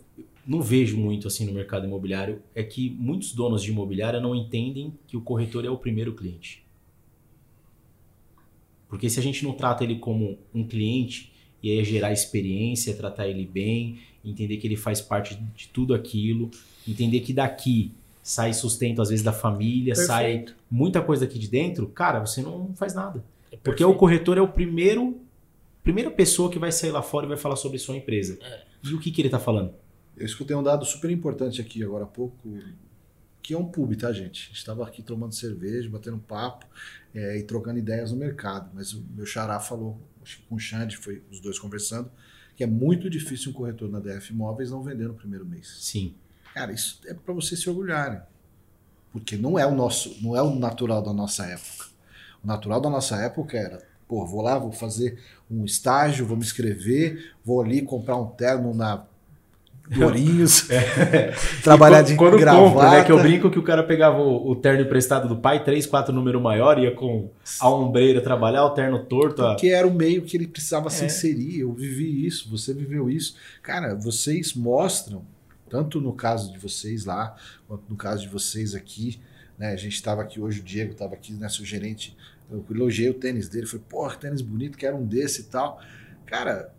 [0.46, 4.92] não vejo muito assim no mercado imobiliário é que muitos donos de imobiliária não entendem
[5.06, 6.64] que o corretor é o primeiro cliente.
[8.89, 11.32] Porque se a gente não trata ele como um cliente
[11.62, 15.95] e aí é gerar experiência, tratar ele bem, entender que ele faz parte de tudo
[15.95, 16.51] aquilo,
[16.86, 20.07] entender que daqui sai sustento às vezes da família, Perfeito.
[20.07, 23.24] sai muita coisa aqui de dentro, cara, você não faz nada.
[23.51, 25.20] É Porque o corretor é o primeiro
[25.82, 28.39] primeira pessoa que vai sair lá fora e vai falar sobre sua empresa.
[28.43, 28.61] É.
[28.84, 29.72] E o que, que ele está falando?
[30.16, 32.36] Eu escutei um dado super importante aqui agora há pouco,
[33.43, 34.45] que é um pub, tá, gente?
[34.45, 36.66] A gente estava aqui tomando cerveja, batendo papo
[37.14, 38.70] é, e trocando ideias no mercado.
[38.74, 42.11] Mas o meu xará falou, acho que com o Xande, foi os dois conversando,
[42.57, 45.76] que é muito difícil um corretor na DF Imóveis não vender no primeiro mês.
[45.80, 46.14] Sim.
[46.53, 48.20] Cara, isso é para vocês se orgulharem.
[49.12, 51.86] Porque não é o nosso, não é o natural da nossa época.
[52.43, 55.18] O natural da nossa época era, pô, vou lá, vou fazer
[55.51, 59.07] um estágio, vou me inscrever, vou ali comprar um terno na
[59.97, 61.32] Lourinhos, é.
[61.62, 62.62] trabalhar de quando gravata.
[62.62, 65.64] Compra, né, que eu brinco que o cara pegava o, o terno emprestado do pai,
[65.64, 67.30] três, quatro número maior, ia com
[67.61, 69.43] a ombreira trabalhar, o terno torto.
[69.43, 69.78] Porque a...
[69.78, 70.91] era o meio que ele precisava é.
[70.91, 71.61] se inserir.
[71.61, 73.36] Eu vivi isso, você viveu isso.
[73.62, 75.24] Cara, vocês mostram
[75.68, 77.36] tanto no caso de vocês lá,
[77.66, 79.20] quanto no caso de vocês aqui.
[79.57, 79.72] Né?
[79.72, 82.16] A gente estava aqui hoje, o Diego estava aqui, né, seu gerente.
[82.51, 85.80] Eu elogiei o tênis dele, falei, porra, tênis bonito, quero um desse e tal.
[86.24, 86.72] Cara,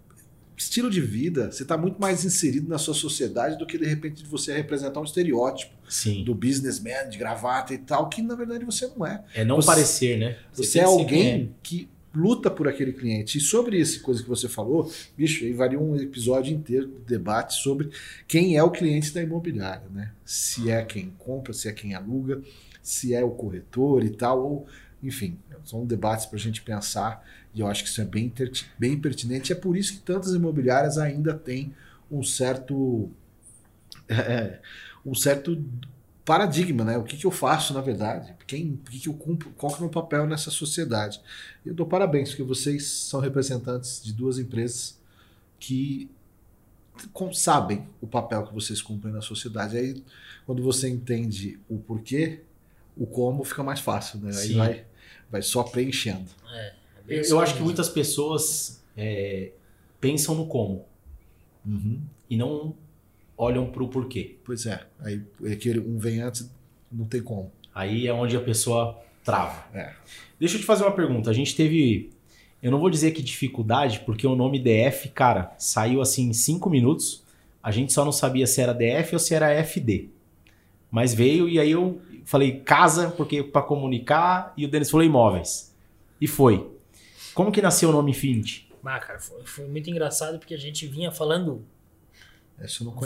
[0.59, 4.25] estilo de vida, você está muito mais inserido na sua sociedade do que de repente
[4.25, 6.23] você representar um estereótipo Sim.
[6.25, 9.23] do businessman de gravata e tal, que na verdade você não é.
[9.33, 10.37] É não você, parecer, né?
[10.51, 11.47] Você, você é alguém é.
[11.63, 13.37] que luta por aquele cliente.
[13.37, 17.53] E sobre essa coisa que você falou, bicho, aí varia um episódio inteiro de debate
[17.53, 17.89] sobre
[18.27, 20.11] quem é o cliente da imobiliária, né?
[20.25, 22.41] Se é quem compra, se é quem aluga,
[22.83, 24.67] se é o corretor e tal, ou
[25.01, 28.31] enfim, são debates para a gente pensar e eu acho que isso é bem,
[28.77, 29.51] bem pertinente.
[29.51, 31.73] É por isso que tantas imobiliárias ainda têm
[32.11, 33.09] um certo
[34.07, 34.59] é,
[35.05, 35.63] um certo
[36.25, 36.97] paradigma, né?
[36.97, 38.35] O que, que eu faço, na verdade?
[38.45, 39.49] Quem, o que, que eu cumpro?
[39.57, 41.19] Qual que é o meu papel nessa sociedade?
[41.65, 44.99] Eu dou parabéns, porque vocês são representantes de duas empresas
[45.59, 46.09] que
[47.33, 49.77] sabem o papel que vocês cumprem na sociedade.
[49.77, 50.03] Aí,
[50.45, 52.41] quando você entende o porquê,
[52.95, 54.31] o como fica mais fácil, né?
[54.37, 54.85] Aí vai,
[55.31, 56.29] vai só preenchendo.
[56.53, 56.73] É,
[57.09, 59.51] é eu, eu acho que muitas pessoas é,
[59.99, 60.85] pensam no como
[61.65, 61.99] uhum.
[62.29, 62.75] e não
[63.37, 64.35] olham para o porquê.
[64.43, 64.85] Pois é.
[64.99, 66.49] Aí aquele um vem antes,
[66.91, 67.51] não tem como.
[67.73, 69.65] Aí é onde a pessoa trava.
[69.73, 69.93] É.
[70.39, 71.29] Deixa eu te fazer uma pergunta.
[71.29, 72.09] A gente teve.
[72.61, 76.69] Eu não vou dizer que dificuldade, porque o nome DF, cara, saiu assim em cinco
[76.69, 77.23] minutos.
[77.63, 80.09] A gente só não sabia se era DF ou se era FD.
[80.91, 85.73] Mas veio e aí eu falei casa, porque para comunicar, e o Denis falou imóveis.
[86.19, 86.69] E foi.
[87.39, 88.69] Como que nasceu o nome Infinity?
[88.83, 91.65] Ah, cara, foi, foi muito engraçado porque a gente vinha falando.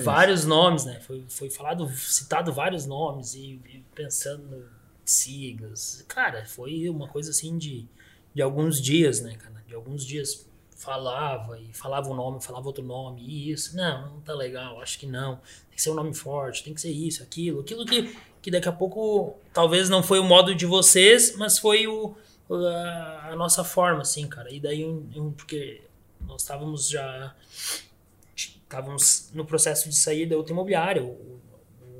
[0.04, 1.00] Vários nomes, né?
[1.02, 4.68] Foi, foi falado, citado vários nomes e, e pensando
[5.06, 6.04] siglas.
[6.08, 7.86] Cara, foi uma coisa assim de,
[8.34, 9.64] de alguns dias, né, cara?
[9.68, 14.22] De alguns dias falava e falava um nome, falava outro nome, e isso, não, não
[14.22, 15.36] tá legal, acho que não.
[15.36, 18.68] Tem que ser um nome forte, tem que ser isso, aquilo, aquilo que, que daqui
[18.68, 22.16] a pouco talvez não foi o modo de vocês, mas foi o,
[22.50, 24.54] a, a noxa forma, assim, cara.
[24.54, 25.82] E daí, um, um, porque
[26.22, 27.36] nós estávamos já
[28.36, 31.04] estávamos no processo de sair da outra imobiliária.
[31.04, 31.40] O,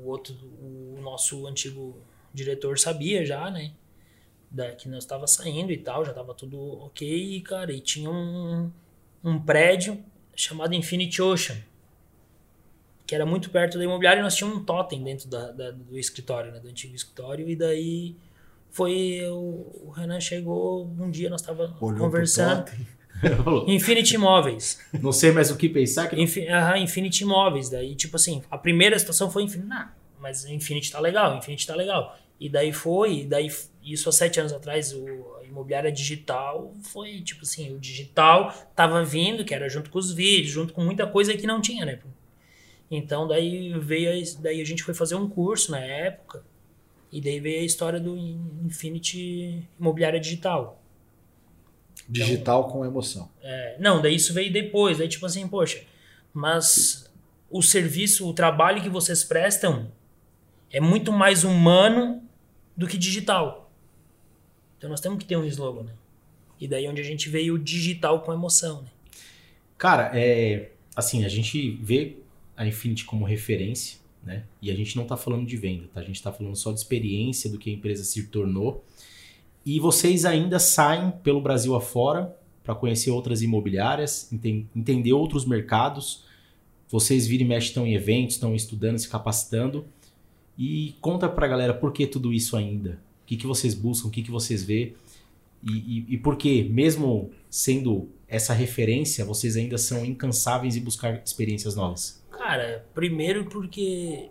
[0.02, 1.96] o, outro, o nosso antigo
[2.32, 3.72] diretor sabia já, né?
[4.50, 7.72] Da, que nós estava saindo e tal, já estava tudo ok, cara.
[7.72, 8.70] E tinha um,
[9.22, 10.02] um prédio
[10.34, 11.56] chamado Infinity Ocean,
[13.06, 15.98] que era muito perto da imobiliária e nós tínhamos um totem dentro da, da, do
[15.98, 16.58] escritório, né?
[16.58, 17.48] Do antigo escritório.
[17.48, 18.16] E daí
[18.74, 19.20] foi.
[19.30, 22.64] O, o Renan chegou um dia, nós estávamos conversando.
[23.68, 24.80] Infinity Imóveis.
[25.00, 26.08] Não sei mais o que pensar.
[26.08, 26.20] Que...
[26.20, 27.70] Infi uh, Infinity Imóveis.
[27.70, 29.68] Daí, tipo assim, a primeira situação foi Infinity.
[29.68, 29.88] Não,
[30.20, 32.18] mas Infinity tá legal, Infinity tá legal.
[32.40, 33.48] E daí foi, e daí,
[33.82, 39.04] isso há sete anos atrás, o, a imobiliária digital foi, tipo assim, o digital tava
[39.04, 42.00] vindo, que era junto com os vídeos, junto com muita coisa que não tinha, né?
[42.90, 46.42] Então, daí veio, daí a gente foi fazer um curso na época,
[47.14, 48.16] e daí veio a história do
[48.64, 50.82] Infinity Imobiliária Digital.
[52.08, 53.30] Digital então, com emoção.
[53.40, 54.98] É, não, daí isso veio depois.
[54.98, 55.84] Daí, tipo assim, poxa,
[56.32, 57.08] mas
[57.48, 59.92] o serviço, o trabalho que vocês prestam
[60.72, 62.20] é muito mais humano
[62.76, 63.70] do que digital.
[64.76, 65.92] Então nós temos que ter um slogan, né?
[66.60, 68.88] E daí onde a gente veio o digital com emoção, né?
[69.78, 72.16] Cara, é assim, a gente vê
[72.56, 74.44] a Infinity como referência, né?
[74.62, 76.00] E a gente não está falando de venda, tá?
[76.00, 78.84] A gente está falando só de experiência do que a empresa se tornou
[79.64, 84.30] e vocês ainda saem pelo Brasil afora para conhecer outras imobiliárias,
[84.74, 86.24] entender outros mercados.
[86.88, 89.86] Vocês viram e mexem, estão em eventos, estão estudando, se capacitando.
[90.56, 93.00] E conta para a galera por que tudo isso ainda.
[93.22, 94.94] O que, que vocês buscam, o que, que vocês vê.
[95.62, 101.22] E, e, e por que, mesmo sendo essa referência, vocês ainda são incansáveis em buscar
[101.24, 102.22] experiências novas?
[102.46, 104.28] Cara, primeiro porque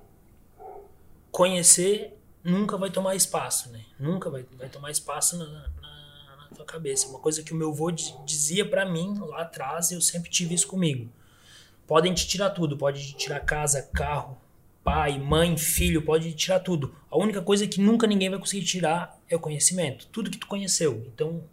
[1.31, 3.83] conhecer nunca vai tomar espaço, né?
[3.99, 7.07] Nunca vai, vai tomar espaço na, na, na tua cabeça.
[7.07, 10.67] Uma coisa que o meu avô dizia para mim lá atrás, eu sempre tive isso
[10.67, 11.09] comigo.
[11.87, 14.37] Podem te tirar tudo, pode te tirar casa, carro,
[14.83, 16.95] pai, mãe, filho, pode te tirar tudo.
[17.09, 20.05] A única coisa que nunca ninguém vai conseguir tirar é o conhecimento.
[20.11, 21.03] Tudo que tu conheceu.
[21.11, 21.43] Então,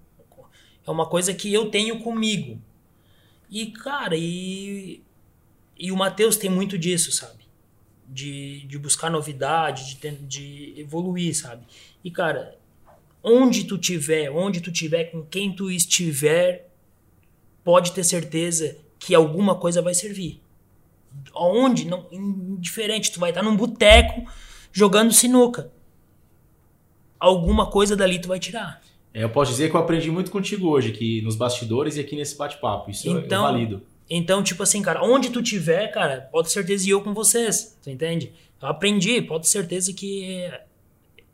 [0.87, 2.61] é uma coisa que eu tenho comigo.
[3.49, 5.03] E, cara, e,
[5.81, 7.41] e o Matheus tem muito disso, sabe?
[8.07, 11.65] De, de buscar novidade, de, de evoluir, sabe?
[12.05, 12.59] E, cara,
[13.23, 16.69] onde tu tiver, onde tu tiver, com quem tu estiver,
[17.65, 20.43] pode ter certeza que alguma coisa vai servir.
[21.35, 21.87] Onde?
[21.87, 24.31] Não, indiferente, tu vai estar num boteco
[24.71, 25.73] jogando sinuca.
[27.19, 28.83] Alguma coisa dali tu vai tirar.
[29.15, 32.17] É, eu posso dizer que eu aprendi muito contigo hoje, aqui nos bastidores e aqui
[32.17, 32.91] nesse bate-papo.
[32.91, 33.83] Isso então, é válido.
[34.11, 37.93] Então, tipo assim, cara, onde tu tiver, cara, pode ter certeza eu com vocês, você
[37.93, 38.33] entende?
[38.61, 40.51] Eu aprendi, pode ter certeza que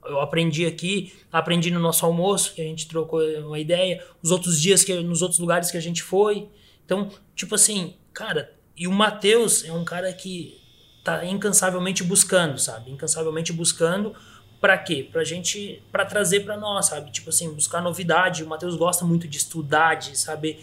[0.04, 4.60] eu aprendi aqui, aprendi no nosso almoço, que a gente trocou uma ideia, os outros
[4.60, 6.48] dias que nos outros lugares que a gente foi.
[6.84, 10.60] Então, tipo assim, cara, e o Matheus é um cara que
[11.02, 12.90] tá incansavelmente buscando, sabe?
[12.90, 14.14] Incansavelmente buscando
[14.60, 15.08] para quê?
[15.10, 17.10] Pra gente, para trazer para nós, sabe?
[17.10, 18.42] Tipo assim, buscar novidade.
[18.42, 20.62] O Matheus gosta muito de estudar, de saber.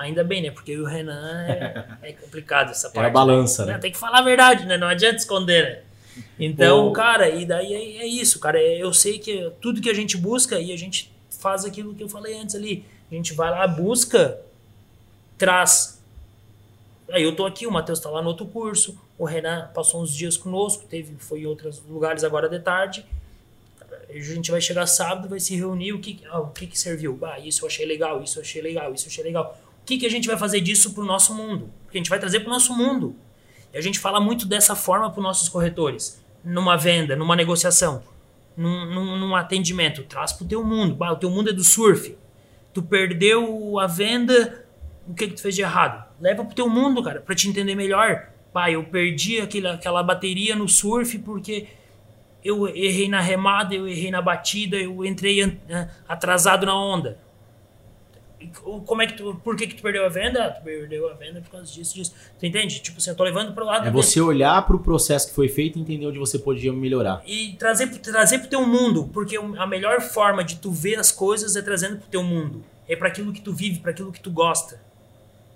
[0.00, 0.50] Ainda bem, né?
[0.50, 3.04] Porque o Renan é, é complicado essa parte.
[3.04, 3.74] É a balança, né?
[3.74, 3.78] né?
[3.78, 4.78] Tem que falar a verdade, né?
[4.78, 6.24] Não adianta esconder, né?
[6.38, 8.58] Então, cara, e daí é, é, isso, cara.
[8.58, 12.08] Eu sei que tudo que a gente busca e a gente faz aquilo que eu
[12.08, 12.82] falei antes ali.
[13.12, 14.40] A gente vai lá, busca,
[15.36, 16.02] traz.
[17.12, 20.14] Aí eu tô aqui, o Matheus tá lá no outro curso, o Renan passou uns
[20.14, 23.04] dias conosco, teve, foi em outros lugares agora de tarde.
[24.08, 27.18] A gente vai chegar sábado, vai se reunir, o que, ah, o que, que serviu?
[27.22, 29.58] Ah, isso eu achei legal, isso eu achei legal, isso eu achei legal.
[29.90, 31.68] O que, que a gente vai fazer disso pro nosso mundo?
[31.82, 33.16] Porque a gente vai trazer pro nosso mundo.
[33.74, 36.24] E a gente fala muito dessa forma para nossos corretores.
[36.44, 38.00] Numa venda, numa negociação,
[38.56, 40.04] num, num, num atendimento.
[40.04, 40.94] Traz pro teu mundo.
[40.94, 42.16] Bah, o teu mundo é do surf.
[42.72, 44.64] Tu perdeu a venda,
[45.08, 46.04] o que, que tu fez de errado?
[46.20, 48.28] Leva pro teu mundo, cara, para te entender melhor.
[48.52, 51.66] Pai, eu perdi aquele, aquela bateria no surf porque
[52.44, 55.58] eu errei na remada, eu errei na batida, eu entrei
[56.06, 57.18] atrasado na onda.
[58.86, 60.50] Como é que tu, por que, que tu perdeu a venda?
[60.50, 62.14] Tu perdeu a venda por causa disso, disso.
[62.38, 62.80] Tu entende?
[62.80, 63.86] Tipo assim, eu tô levando pro lado.
[63.86, 67.22] É você olhar pro processo que foi feito e entender onde você podia melhorar.
[67.26, 71.54] E trazer, trazer pro teu mundo, porque a melhor forma de tu ver as coisas
[71.54, 72.64] é trazendo pro teu mundo.
[72.88, 74.80] É para aquilo que tu vive, para aquilo que tu gosta.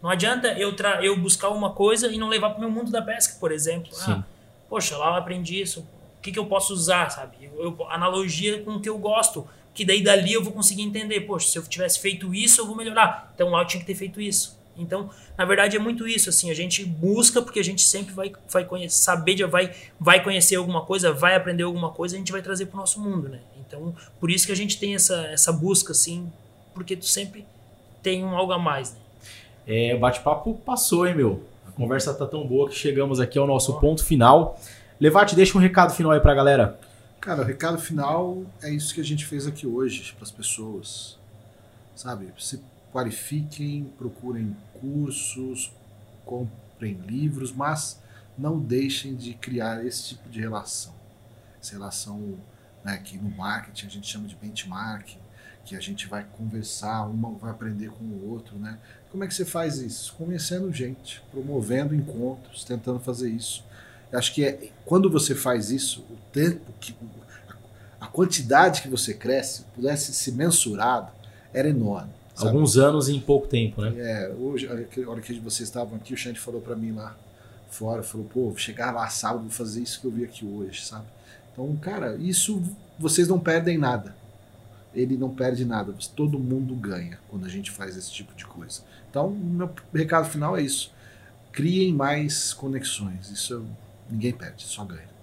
[0.03, 3.39] Não adianta eu, eu buscar uma coisa e não levar pro meu mundo da pesca,
[3.41, 3.95] por exemplo.
[3.95, 4.13] Sim.
[4.13, 4.25] Ah,
[4.69, 5.81] poxa, lá eu aprendi isso.
[6.19, 7.37] O que, que eu posso usar, sabe?
[7.43, 11.21] Eu, eu, analogia com o que eu gosto que daí dali eu vou conseguir entender,
[11.23, 13.33] poxa, se eu tivesse feito isso, eu vou melhorar.
[13.35, 14.57] Então lá eu tinha que ter feito isso.
[14.77, 18.33] Então, na verdade é muito isso, assim, a gente busca porque a gente sempre vai,
[18.51, 22.33] vai conhecer, saber, de, vai, vai conhecer alguma coisa, vai aprender alguma coisa, a gente
[22.33, 23.41] vai trazer para o nosso mundo, né?
[23.67, 26.31] Então, por isso que a gente tem essa, essa busca, assim,
[26.75, 27.47] porque tu sempre
[28.03, 28.99] tem um algo a mais, né?
[29.67, 31.43] É, o bate-papo passou, hein, meu?
[31.67, 34.59] A conversa tá tão boa que chegamos aqui ao nosso ponto final.
[35.01, 36.79] Levate, deixa um recado final aí pra galera.
[37.25, 41.19] Cara, o recado final é isso que a gente fez aqui hoje para as pessoas.
[41.97, 42.31] Sabe?
[42.39, 42.63] Se
[42.93, 45.73] qualifiquem, procurem cursos,
[46.27, 47.99] comprem livros, mas
[48.37, 50.93] não deixem de criar esse tipo de relação.
[51.59, 52.39] Essa relação
[52.85, 55.17] né, que no marketing a gente chama de benchmark,
[55.65, 58.79] que a gente vai conversar, uma vai aprender com o outro, né?
[59.11, 60.13] Como é que você faz isso?
[60.19, 63.65] Conhecendo gente, promovendo encontros, tentando fazer isso.
[64.13, 66.95] Acho que é quando você faz isso, o tempo que
[68.01, 71.11] a quantidade que você cresce pudesse ser mensurado,
[71.53, 72.11] era enorme.
[72.35, 72.49] Sabe?
[72.49, 73.95] Alguns anos em pouco tempo, né?
[73.97, 77.17] É, hoje, a hora que vocês estavam aqui, o Xande falou para mim lá
[77.71, 80.85] fora, falou, pô, vou chegar lá sábado, vou fazer isso que eu vi aqui hoje,
[80.85, 81.07] sabe?
[81.53, 82.63] Então, cara, isso
[82.99, 84.15] vocês não perdem nada.
[84.93, 88.83] Ele não perde nada, todo mundo ganha quando a gente faz esse tipo de coisa.
[89.11, 90.93] Então, meu recado final é isso.
[91.51, 93.31] Criem mais conexões.
[93.31, 93.65] Isso
[94.11, 95.15] ninguém perde, só ganha.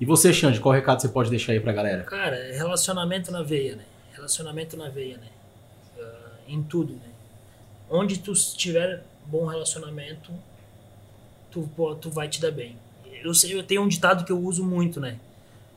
[0.00, 2.02] E você, Xande, qual recado você pode deixar aí pra galera?
[2.04, 3.84] Cara, é relacionamento na veia, né?
[4.12, 5.28] Relacionamento na veia, né?
[5.96, 7.12] Uh, em tudo, né?
[7.88, 10.32] Onde tu tiver bom relacionamento,
[11.50, 11.70] tu,
[12.00, 12.76] tu vai te dar bem.
[13.22, 15.18] Eu, sei, eu tenho um ditado que eu uso muito, né?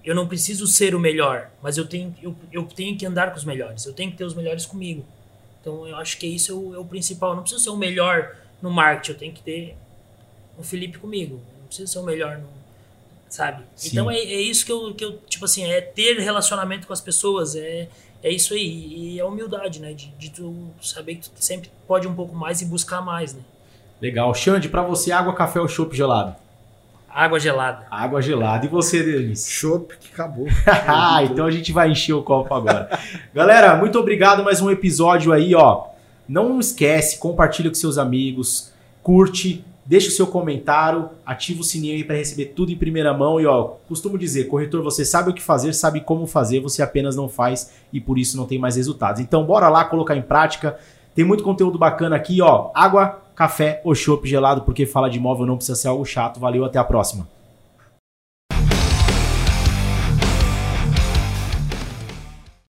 [0.03, 3.37] Eu não preciso ser o melhor, mas eu tenho, eu, eu tenho que andar com
[3.37, 3.85] os melhores.
[3.85, 5.05] Eu tenho que ter os melhores comigo.
[5.61, 7.31] Então eu acho que isso é o, é o principal.
[7.31, 9.75] Eu não preciso ser o melhor no marketing, eu tenho que ter
[10.57, 11.41] o Felipe comigo.
[11.75, 12.47] Preciso ser o melhor no,
[13.27, 13.63] sabe?
[13.75, 13.89] Sim.
[13.91, 17.01] Então é, é, isso que eu, que eu, tipo assim, é ter relacionamento com as
[17.01, 17.89] pessoas, é,
[18.23, 18.93] é isso aí.
[18.95, 19.93] E é humildade, né?
[19.93, 23.41] De, de tu saber que tu sempre pode um pouco mais e buscar mais, né?
[24.01, 24.33] Legal.
[24.33, 26.35] Xande, para você, água, café ou chopp gelado?
[27.09, 27.87] Água gelada.
[27.91, 28.65] Água gelada.
[28.65, 29.47] E você, Denis?
[29.49, 30.47] Chopp que acabou.
[30.87, 32.89] ah, então a gente vai encher o copo agora.
[33.33, 35.87] Galera, muito obrigado mais um episódio aí, ó.
[36.27, 38.73] Não esquece, compartilha com seus amigos,
[39.03, 43.39] curte, deixa o seu comentário, ativa o sininho aí para receber tudo em primeira mão
[43.39, 47.15] e ó, costumo dizer, corretor, você sabe o que fazer, sabe como fazer, você apenas
[47.15, 49.21] não faz e por isso não tem mais resultados.
[49.21, 50.77] Então bora lá colocar em prática.
[51.13, 52.71] Tem muito conteúdo bacana aqui, ó.
[52.73, 56.39] Água, café ou chopp gelado, porque fala de imóvel não precisa ser algo chato.
[56.39, 57.34] Valeu, até a próxima.